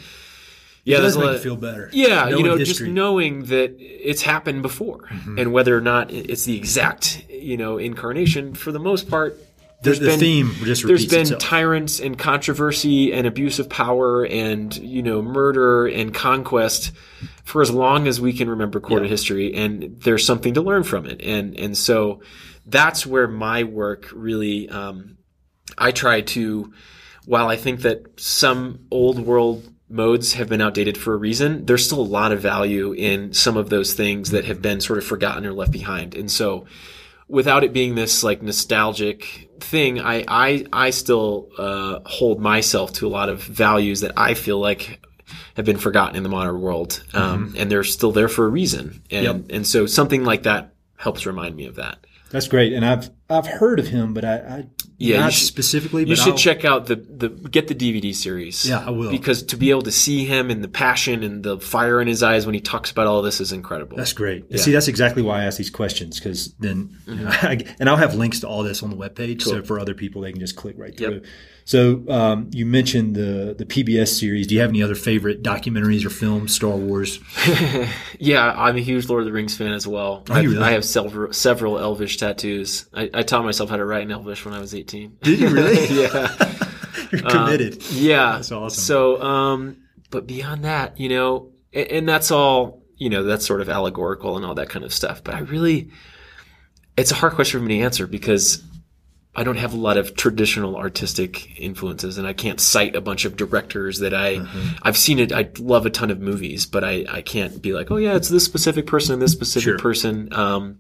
[0.85, 1.89] Yeah, It there's does make you feel better.
[1.91, 5.39] yeah, you know, just knowing that it's happened before, Mm-hmm.
[5.39, 8.53] and whether or not it's the exact, you know, incarnation.
[8.53, 9.37] For the most part,
[9.81, 11.41] The, the theme just there's been itself.
[11.41, 16.91] tyrants and controversy and abuse of power and you know murder and conquest
[17.43, 21.05] for as long as we can remember recorded history, and there's something to learn from
[21.07, 22.21] it, and and so
[22.67, 24.69] that's where my work really.
[24.69, 25.17] Um,
[25.77, 26.71] I try to,
[27.25, 31.85] while I think that some old world modes have been outdated for a reason, there's
[31.85, 35.05] still a lot of value in some of those things that have been sort of
[35.05, 36.15] forgotten or left behind.
[36.15, 36.65] And so,
[37.27, 43.07] without it being this like nostalgic thing, I I, I still uh, hold myself to
[43.07, 45.05] a lot of values that I feel like
[45.55, 49.01] have been forgotten in the modern world, um, and they're still there for a reason.
[49.09, 49.35] And Yep.
[49.49, 51.97] and so something like that helps remind me of that.
[52.31, 54.65] That's great, and I've I've heard of him, but I, I
[54.97, 56.05] Yeah, not should- specifically.
[56.05, 58.67] You should I'll- check out the, the get the DVD series.
[58.67, 59.11] Yeah, I will.
[59.11, 62.23] Because to be able to see him and the passion and the fire in his
[62.23, 63.97] eyes when he talks about all this is incredible.
[63.97, 64.49] That's great.
[64.49, 67.45] And See, that's exactly why I ask these questions because then, you know, mm-hmm.
[67.69, 69.41] I, and I'll have links to all this on the webpage.
[69.41, 71.13] So for other people, they can just click right through.
[71.15, 71.25] Yep.
[71.67, 74.45] So um, you mentioned the the PBS series.
[74.47, 76.53] Do you have any other favorite documentaries or films?
[76.53, 77.19] Star Wars.
[78.17, 80.23] Yeah, I'm a huge Lord of the Rings fan as well.
[80.29, 80.63] You I've- really?
[80.63, 82.85] I have several several Elvish tattoos.
[82.93, 85.17] I, I taught myself how to write in Elvish when I was 18.
[85.21, 85.85] Did you really?
[86.01, 86.35] yeah.
[87.11, 87.83] You're committed.
[87.91, 88.33] Yeah.
[88.37, 88.81] That's awesome.
[88.81, 89.77] So, um,
[90.11, 94.37] but beyond that, you know, and, and that's all, you know, that's sort of allegorical
[94.37, 95.23] and all that kind of stuff.
[95.23, 95.89] But I really,
[96.95, 98.63] it's a hard question for me to answer because
[99.35, 103.25] I don't have a lot of traditional artistic influences and I can't cite a bunch
[103.25, 104.67] of directors that I, Mm-hmm.
[104.83, 105.33] I've seen it.
[105.33, 108.29] I love a ton of movies, but I, I can't be like, oh yeah, it's
[108.29, 109.77] this specific person and this specific Sure.
[109.77, 110.31] person.
[110.33, 110.79] Um,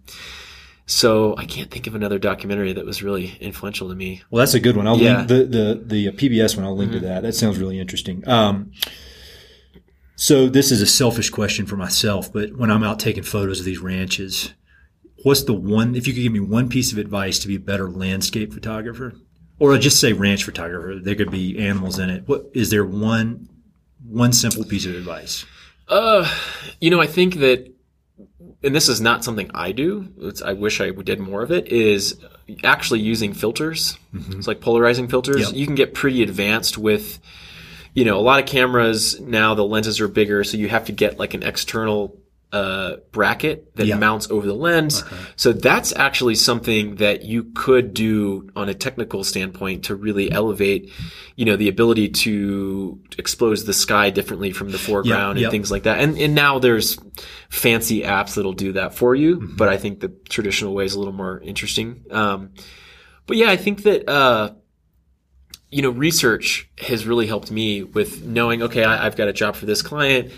[0.87, 4.21] so I can't think of another documentary that was really influential to me.
[4.29, 4.87] Well, that's a good one.
[4.87, 5.17] I'll Yeah.
[5.17, 6.63] link the the the PBS one.
[6.65, 7.23] I'll link to that.
[7.23, 8.25] That sounds really interesting.
[8.27, 8.71] Um,
[10.15, 13.65] so this is a selfish question for myself, but when I'm out taking photos of
[13.65, 14.53] these ranches,
[15.25, 15.95] what's the one?
[15.95, 19.15] If you could give me one piece of advice to be a better landscape photographer,
[19.57, 22.27] or just say ranch photographer, there could be animals in it.
[22.27, 23.49] What is there one
[24.07, 25.45] one simple piece of advice?
[25.87, 26.31] Uh,
[26.79, 27.71] you know, I think that,
[28.63, 30.07] and this is not something I do.
[30.19, 31.69] It's, I wish I did more of it.
[31.69, 32.19] Is
[32.63, 33.97] actually using filters.
[34.13, 35.41] It's like polarizing filters.
[35.41, 35.53] Yep.
[35.53, 37.17] You can get pretty advanced with,
[37.95, 39.55] you know, a lot of cameras now.
[39.55, 42.15] The lenses are bigger, so you have to get like an external
[42.55, 43.97] uh, bracket that Yeah.
[43.97, 45.03] mounts over the lens.
[45.35, 50.89] So that's actually something that you could do on a technical standpoint to really elevate,
[51.35, 55.47] you know, the ability to expose the sky differently from the foreground yep.
[55.47, 55.99] and things like that.
[55.99, 56.97] And and now there's
[57.49, 59.55] fancy apps that'll do that for you, Mm-hmm.
[59.57, 62.05] but I think the traditional way is a little more interesting.
[62.09, 62.51] Um,
[63.27, 64.53] but yeah, I think that uh,
[65.71, 69.55] you know, research has really helped me with knowing, okay, I, I've got a job
[69.55, 70.31] for this client.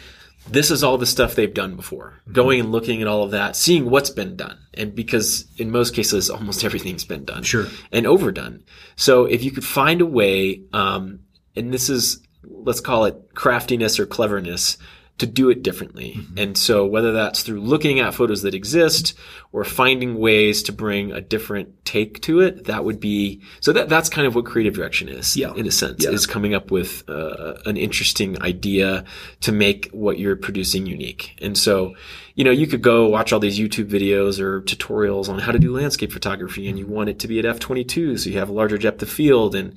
[0.50, 2.22] This is all the stuff they've done before.
[2.32, 4.58] Going and looking at all of that, seeing what's been done.
[4.74, 7.44] And because in most cases, almost everything's been done.
[7.44, 7.68] Sure.
[7.92, 8.64] And overdone.
[8.96, 11.20] So if you could find a way, um,
[11.56, 14.78] and this is, let's call it craftiness or cleverness,
[15.18, 16.20] to do it differently.
[16.38, 19.16] And so whether that's through looking at photos that exist
[19.52, 23.90] or finding ways to bring a different take to it, that would be, so that,
[23.90, 25.54] that's kind of what creative direction is Yeah.
[25.56, 26.12] in a sense, Yeah.
[26.12, 29.06] is coming up with uh, an interesting idea
[29.42, 31.36] to make what you're producing unique.
[31.42, 31.96] And so,
[32.36, 35.58] you know, you could go watch all these YouTube videos or tutorials on how to
[35.58, 38.54] do landscape photography and you want it to be at f22 so you have a
[38.54, 39.74] larger depth of field and,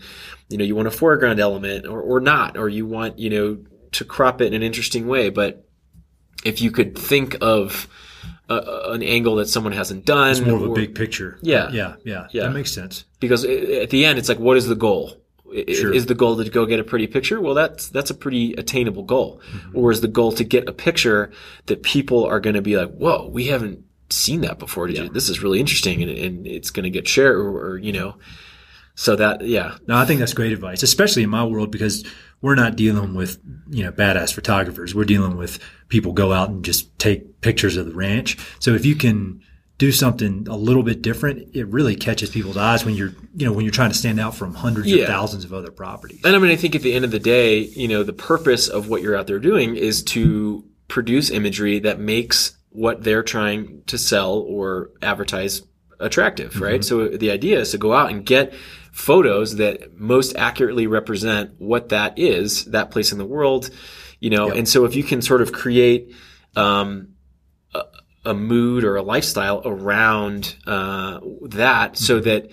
[0.51, 3.59] you know, you want a foreground element or, or not, or you want, you know,
[3.93, 5.31] to crop it in an interesting way.
[5.31, 5.67] But
[6.45, 7.89] if you could think of
[8.49, 11.39] a, an angle that someone hasn't done, It's more of a big picture.
[11.43, 11.71] Yeah.
[11.71, 12.27] yeah, yeah.
[12.33, 12.45] Yeah.
[12.45, 13.05] That makes sense.
[13.21, 15.17] because at the end it's like what is the goal
[15.69, 15.93] Sure.
[15.93, 19.03] is the goal to go get a pretty picture well that's that's a pretty attainable
[19.03, 19.77] goal Mm-hmm.
[19.77, 21.33] or is the goal to get a picture
[21.67, 25.09] that people are going to be like whoa we haven't seen that before Did you,
[25.09, 28.15] this is really interesting and, and it's going to get shared or, or you know
[28.95, 32.05] so that yeah No, I think that's great advice, especially in my world because
[32.43, 33.39] we're not dealing with
[33.69, 34.95] you know badass photographers.
[34.95, 38.39] We're dealing with people go out and just take pictures of the ranch.
[38.59, 39.41] So if you can
[39.79, 43.53] do something a little bit different, it really catches people's eyes when you're you know
[43.53, 45.03] when you're trying to stand out from hundreds Yeah.
[45.03, 46.21] of thousands of other properties.
[46.25, 48.69] And I mean, I think at the end of the day, you know, the purpose
[48.69, 53.83] of what you're out there doing is to produce imagery that makes what they're trying
[53.87, 55.63] to sell or advertise
[55.99, 56.63] attractive, Mm-hmm.
[56.63, 56.85] right?
[56.85, 58.53] So the idea is to go out and get
[59.01, 63.71] photos that most accurately represent what that is, that place in the world,
[64.21, 64.57] you know, Yep.
[64.57, 66.15] and so if you can sort of create,
[66.57, 67.09] um,
[67.75, 67.83] a,
[68.27, 72.05] a mood or a lifestyle around, uh, that Mm-hmm.
[72.05, 72.51] so that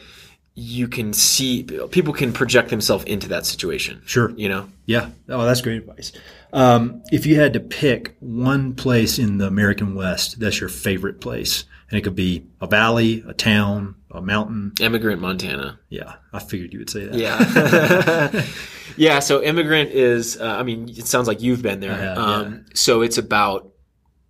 [0.59, 4.01] you can see people can project themselves into that situation.
[4.05, 4.31] Sure.
[4.35, 5.09] You know, Yeah.
[5.29, 6.11] Oh, that's great advice.
[6.51, 11.19] Um, if you had to pick one place in the American West that's your favorite
[11.21, 14.73] place, and it could be a valley, a town, a mountain.
[14.81, 15.79] Emigrant Montana.
[15.89, 17.15] Yeah, I figured you would say that.
[17.15, 18.45] Yeah.
[18.97, 19.19] yeah.
[19.19, 21.95] So Emigrant is, uh, I mean, it sounds like you've been there.
[21.95, 23.71] Have, um, So it's about,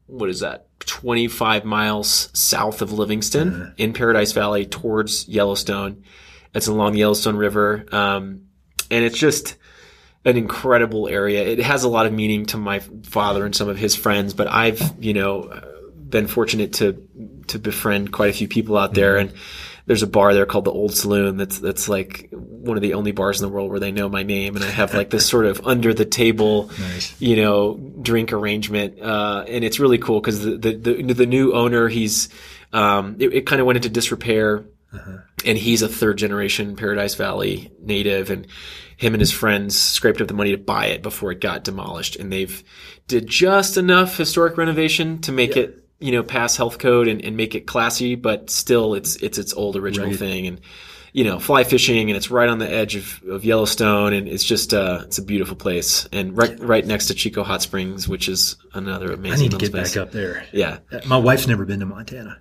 [0.08, 0.66] what is that?
[0.82, 3.72] 25 miles south of Livingston Uh-huh.
[3.78, 6.04] in Paradise Valley towards Yellowstone.
[6.54, 7.86] It's along the Yellowstone River.
[7.92, 8.44] Um,
[8.90, 9.58] and it's just
[10.26, 11.44] an incredible area.
[11.44, 14.48] It has a lot of meaning to my father and some of his friends, but
[14.48, 15.44] I've, you know,
[16.08, 17.08] been fortunate to,
[17.48, 19.18] to befriend quite a few people out there.
[19.18, 19.34] And
[19.86, 21.38] there's a bar there called the Old Saloon.
[21.38, 24.24] That's, that's like one of the only bars in the world where they know my
[24.24, 24.56] name.
[24.56, 27.20] And I have like this sort of under the table, Nice.
[27.22, 29.02] you know, drink arrangement.
[29.02, 32.30] Uh, and it's really cool because the, the, the, the new owner, he's,
[32.74, 34.66] um, it, it kind of went into disrepair
[35.46, 38.48] and he's a third generation Paradise Valley native, and
[38.96, 42.16] him and his friends scraped up the money to buy it before it got demolished,
[42.16, 42.64] and they've
[43.08, 47.36] did just enough historic renovation to make it you know pass health code and, and
[47.38, 50.20] make it classy, but still it's it's its old original Right.
[50.20, 50.62] thing, and
[51.14, 54.44] you know fly fishing, and it's right on the edge of, of Yellowstone, and it's
[54.44, 58.30] just uh, it's a beautiful place, and right right next to Chico Hot Springs, which
[58.30, 59.40] is another amazing.
[59.40, 60.46] I need to get back up there.
[60.52, 62.38] Yeah, My wife's never been to Montana,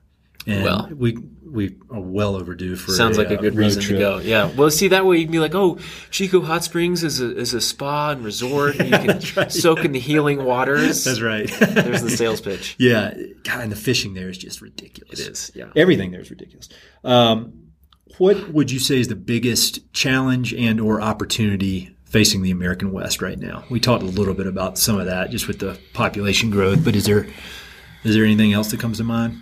[0.46, 0.90] and Well.
[0.96, 1.18] we
[1.48, 2.92] we are well overdue for.
[2.92, 4.18] Sounds like a uh, good road reason to go.
[4.18, 4.50] Yeah.
[4.56, 5.78] Well, see that way you can be like, oh,
[6.10, 8.76] Chico Hot Springs is a is a spa and resort.
[8.78, 11.04] And you can soak in the healing waters.
[11.04, 11.48] That's right.
[11.48, 12.76] There's the sales pitch.
[12.78, 15.20] yeah, God, and the fishing there is just ridiculous.
[15.20, 15.52] It is.
[15.54, 15.70] Yeah.
[15.76, 16.68] Everything there is ridiculous.
[17.04, 17.62] Um,
[18.18, 23.20] what would you say is the biggest challenge and or opportunity facing the American West
[23.22, 23.64] right now?
[23.70, 26.94] We talked a little bit about some of that just with the population growth, but
[26.96, 27.26] is there
[28.04, 29.40] is there anything else that comes to mind?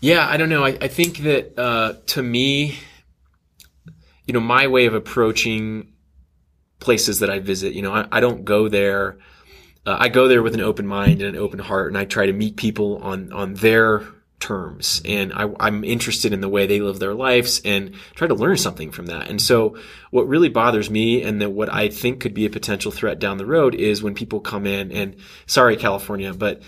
[0.00, 0.64] Yeah, I don't know.
[0.64, 2.78] I, I think that uh, to me,
[4.26, 5.92] you know, my way of approaching
[6.78, 9.18] places that I visit, you know, I, I don't go there.
[9.84, 12.26] Uh, I go there with an open mind and an open heart, and I try
[12.26, 14.04] to meet people on on their
[14.38, 15.02] terms.
[15.04, 18.56] And I, I'm interested in the way they live their lives and try to learn
[18.56, 19.28] something from that.
[19.28, 19.76] And so,
[20.10, 23.36] what really bothers me, and that what I think could be a potential threat down
[23.36, 26.62] the road, is when people come in and sorry, California, but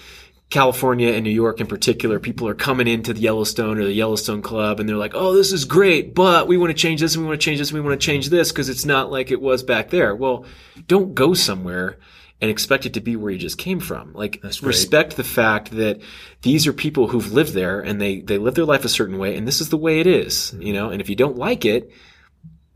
[0.53, 4.43] California and New York in particular, people are coming into the Yellowstone or the Yellowstone
[4.43, 7.25] Club and they're like, oh, this is great, but we want to change this and
[7.25, 9.31] we want to change this and we want to change this because it's not like
[9.31, 10.15] it was back there.
[10.15, 10.45] Well,
[10.87, 11.99] don't go somewhere
[12.43, 14.13] and expect it to be where you just came from.
[14.13, 16.03] Like, respect the fact that
[16.43, 19.37] these are people who've lived there and they, they live their life a certain way
[19.37, 20.73] and this is the way it is, you mm-hmm.
[20.75, 21.91] know, and if you don't like it,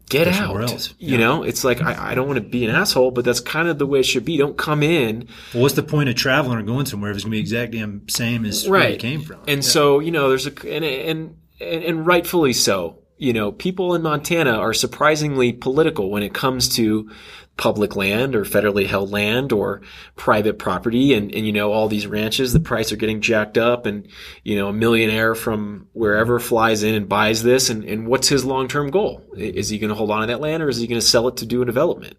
[0.08, 0.94] get out.
[0.98, 3.68] You know, it's like, I, I don't want to be an asshole, but that's kind
[3.68, 4.36] of the way it should be.
[4.36, 7.32] Don't come in Well, what's the point of traveling or going somewhere if it's going
[7.32, 9.40] to be exact damn same as where you came from?
[9.48, 12.98] and so, you know, there's a and, and and and rightfully so.
[13.18, 17.10] You know, people in Montana are surprisingly political when it comes to
[17.56, 19.80] public land or federally held land or
[20.14, 21.14] private property.
[21.14, 24.08] And, and you know all these ranches the price are getting jacked up and
[24.44, 27.70] you know a millionaire from wherever flies in and buys this.
[27.70, 29.24] And, and what's his long-term goal?
[29.36, 31.28] Is he going to hold on to that land or is he going to sell
[31.28, 32.16] it to do a development?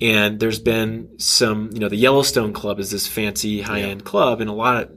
[0.00, 4.50] And there's been some you know the yellowstone club is this fancy high-end club and
[4.50, 4.90] a lot of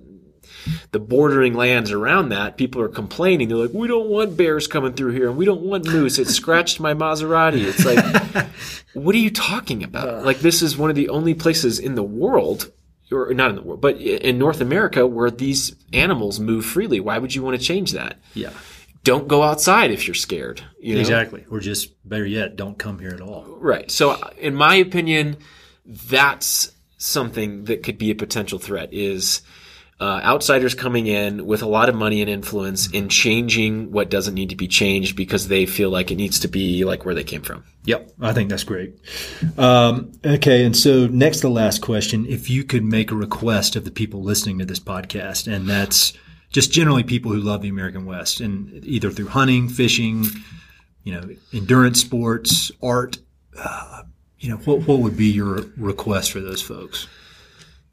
[0.92, 3.48] the bordering lands around that, people are complaining.
[3.48, 6.20] They're like, we don't want bears coming through here and we don't want moose.
[6.20, 7.64] It scratched my Maserati.
[7.66, 8.48] It's like,
[8.94, 10.26] what are you talking about?
[10.26, 12.72] Like, this is one of the only places in the world,
[13.12, 17.00] or not in the world, but in North America where these animals move freely.
[17.00, 18.18] Why would you want to change that?
[18.34, 18.52] yeah,
[19.04, 20.62] Don't go outside if you're scared.
[20.80, 21.00] You know?
[21.02, 21.46] exactly.
[21.50, 23.46] Or just better yet, don't come here at all.
[23.60, 23.90] Right.
[23.90, 25.38] So, uh, in my opinion,
[25.86, 29.42] that's something that could be a potential threat is
[30.00, 34.36] uh, outsiders coming in with a lot of money and influence in changing what doesn't
[34.36, 37.24] need to be changed because they feel like it needs to be like where they
[37.24, 37.64] came from.
[37.86, 38.96] Yep, I think that's great.
[39.58, 43.76] Um, okay, and so next to the last question, if you could make a request
[43.76, 46.14] of the people listening to this podcast, and that's
[46.52, 50.26] just generally people who love the American West, and either through hunting, fishing,
[51.04, 53.18] you know, endurance sports, art,
[53.58, 54.04] uh,
[54.40, 57.08] you know, what what would be your request for those folks?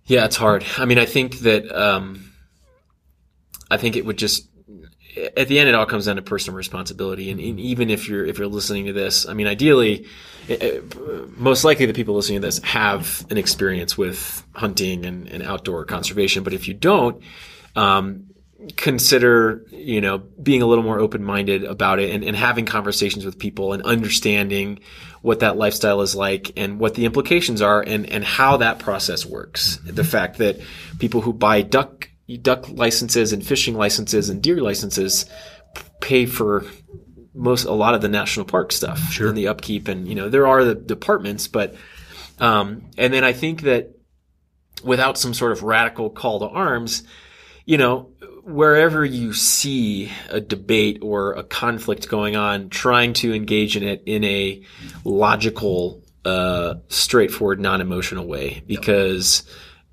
[0.06, 0.64] Yeah, it's hard.
[0.76, 2.32] I mean, I think that um,
[3.70, 4.48] I think it would just
[5.36, 8.24] at the end it all comes down to personal responsibility, and, and even if you're
[8.24, 10.06] if you're listening to this, I mean, ideally,
[10.48, 10.80] eh, eh,
[11.36, 15.84] most likely the people listening to this have an experience with hunting and, and outdoor
[15.84, 16.42] conservation.
[16.42, 17.22] But if you don't,
[17.76, 18.33] um,
[18.76, 23.38] consider you know being a little more open-minded about it and, and having conversations with
[23.38, 24.80] people and understanding
[25.22, 29.26] what that lifestyle is like and what the implications are and and how that process
[29.26, 30.58] works the fact that
[30.98, 32.08] people who buy duck
[32.42, 35.26] duck licenses and fishing licenses and deer licenses
[36.00, 36.64] pay for
[37.34, 39.28] most a lot of the national park stuff Sure.
[39.28, 41.74] and the upkeep and you know there are the departments but
[42.38, 43.90] um and then i think that
[44.82, 47.02] without some sort of radical call to arms
[47.66, 48.10] you know,
[48.44, 54.02] wherever you see a debate or a conflict going on, trying to engage in it
[54.06, 54.62] in a
[55.04, 59.44] logical, uh, straightforward, non-emotional way, because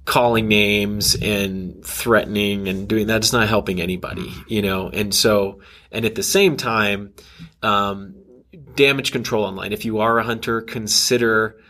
[0.05, 4.89] calling names and threatening and doing that is not helping anybody, you know.
[4.89, 5.61] And so,
[5.91, 7.13] and at the same time,
[7.61, 8.15] um,
[8.75, 9.71] damage control online.
[9.71, 11.61] If you are a hunter, consider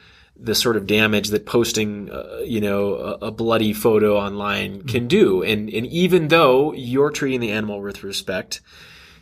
[0.43, 5.07] the sort of damage that posting, uh, you know, a, a bloody photo online can
[5.07, 5.43] do.
[5.43, 8.59] And, and even though you're treating the animal with respect,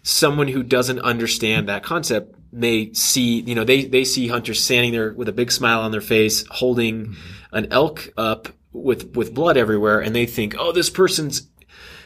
[0.01, 4.93] someone who doesn't understand that concept may see, you know, they, they see hunters standing
[4.93, 7.17] there with a big smile on their face, holding
[7.51, 9.99] an elk up with, with blood everywhere.
[9.99, 11.49] And they think, oh, this person's,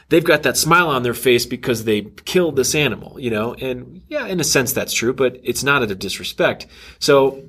[0.09, 3.53] they've got that smile on their face because they killed this animal, you know?
[3.53, 6.65] And yeah, in a sense that's true, but it's not out of disrespect.
[6.97, 7.43] So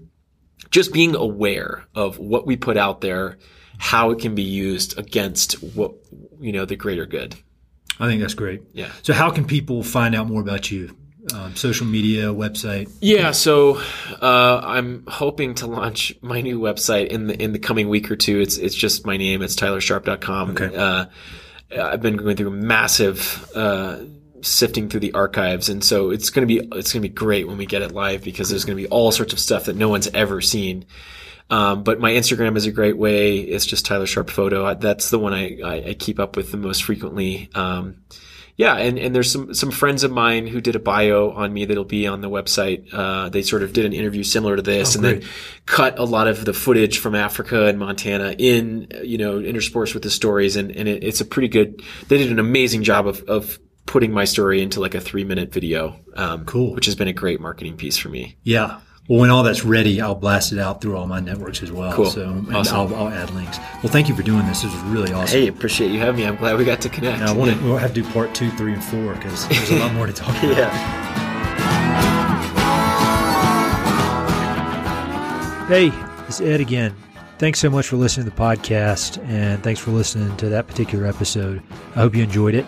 [0.75, 3.39] just being aware of what we put out there,
[3.79, 5.95] how it can be used against what,
[6.41, 7.37] you know, the greater good.
[8.01, 8.61] I think that's great.
[8.73, 8.91] Yeah.
[9.05, 10.97] So, how can people find out more about you?
[11.33, 12.91] Um, social media, website.
[13.01, 13.81] Yeah, so
[14.21, 18.17] uh, I'm hoping to launch my new website in the in the coming week or
[18.17, 18.41] two.
[18.41, 19.43] It's it's just my name.
[19.43, 20.51] It's tylersharp.com.
[20.51, 20.75] Okay.
[20.75, 21.07] Uh,
[21.81, 24.01] I've been going through a massive uh,
[24.45, 27.67] sifting through the archives, and so it's gonna be it's gonna be great when we
[27.67, 30.41] get it live because there's gonna be all sorts of stuff that no one's ever
[30.41, 30.85] seen.
[31.51, 33.39] Um, but my Instagram is a great way.
[33.39, 34.73] It's just Tyler Sharp Photo.
[34.75, 37.51] That's the one I, I, I keep up with the most frequently.
[37.55, 37.99] Um,
[38.57, 41.65] yeah, and, and there's some some friends of mine who did a bio on me
[41.65, 42.87] that'll be on the website.
[42.93, 45.29] Uh, they sort of did an interview similar to this, Oh, and then
[45.67, 50.05] cut a lot of the footage from Africa and Montana in, you know, interspersed with
[50.05, 51.83] the stories, and and it, it's a pretty good.
[52.07, 55.53] They did an amazing job of of putting my story into like a three minute
[55.53, 55.99] video.
[56.15, 56.75] Um, Cool.
[56.75, 58.37] which has been a great marketing piece for me.
[58.43, 58.81] Yeah.
[59.09, 61.93] Well, when all that's ready, I'll blast it out through all my networks as well.
[61.93, 62.07] Cool.
[62.07, 62.77] So, and Awesome.
[62.77, 63.59] I'll, I'll add links.
[63.83, 64.63] Well, thank you for doing this.
[64.63, 65.39] This was really awesome.
[65.41, 66.27] Hey, appreciate you having me.
[66.27, 67.21] I'm glad we got to connect.
[67.21, 67.63] And I want to.
[67.65, 70.13] We'll have to do part two, three, and four because there's a lot more to
[70.15, 70.57] talk about.
[70.57, 71.15] yeah.
[75.69, 75.91] Hey,
[76.29, 76.95] it's Ed again.
[77.39, 81.07] Thanks so much for listening to the podcast, and thanks for listening to that particular
[81.07, 81.63] episode.
[81.97, 82.65] I hope you enjoyed it.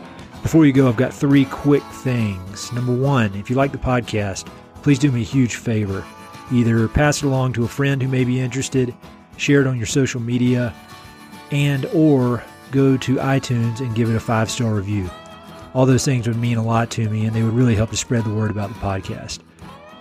[0.46, 2.72] Before you go, I've got three quick things.
[2.72, 4.46] Number one, if you like the podcast,
[4.80, 6.04] please do me a huge favor.
[6.52, 8.94] Either pass it along to a friend who may be interested,
[9.38, 10.72] share it on your social media,
[11.50, 15.10] and or go to iTunes and give it a five-star review.
[15.74, 17.96] All those things would mean a lot to me, and they would really help to
[17.96, 19.40] spread the word about the podcast.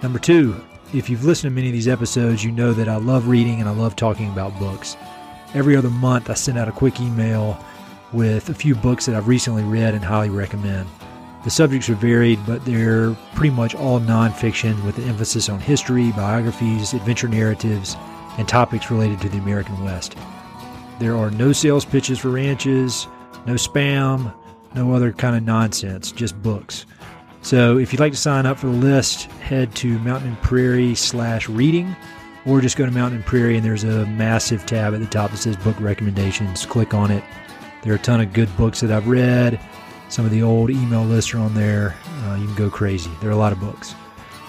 [0.03, 0.63] Number two,
[0.93, 3.67] if you've listened to many of these episodes, you know that I love reading and
[3.67, 4.95] I love talking about books.
[5.55, 7.59] Every other month, I send out a quick email
[8.13, 10.87] with a few books that I've recently read and highly recommend.
[11.43, 16.11] The subjects are varied, but they're pretty much all nonfiction with an emphasis on history,
[16.13, 17.95] biographies, adventure narratives,
[18.37, 20.15] and topics related to the American West.
[20.99, 23.07] There are no sales pitches for ranches,
[23.45, 24.33] no spam,
[24.73, 26.85] no other kind of nonsense, just books.
[27.41, 30.95] So if you'd like to sign up for the list, head to Mountain and Prairie
[30.95, 31.95] slash reading,
[32.45, 35.31] or just go to Mountain and Prairie and there's a massive tab at the top
[35.31, 36.65] that says book recommendations.
[36.65, 37.23] Click on it.
[37.85, 39.59] There are a ton of good books that I've read.
[40.09, 41.95] Some of the old email lists are on there.
[42.23, 43.11] Uh, you can go crazy.
[43.21, 43.93] There are a lot of books.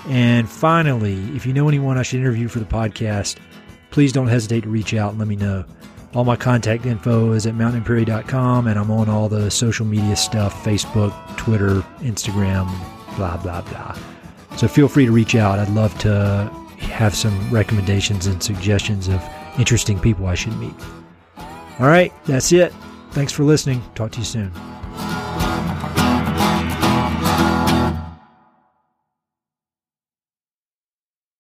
[0.08, 3.36] And finally, if you know anyone I should interview for the podcast,
[3.90, 5.66] please don't hesitate to reach out and let me know.
[6.14, 10.64] All my contact info is at mountainprairie.com, and I'm on all the social media stuff
[10.64, 12.66] Facebook, Twitter, Instagram,
[13.16, 13.98] blah, blah, blah.
[14.56, 15.58] So feel free to reach out.
[15.58, 19.22] I'd love to have some recommendations and suggestions of
[19.58, 20.74] interesting people I should meet.
[21.78, 22.72] All right, that's it.
[23.16, 23.82] Thanks for listening.
[23.94, 24.75] Talk to you soon.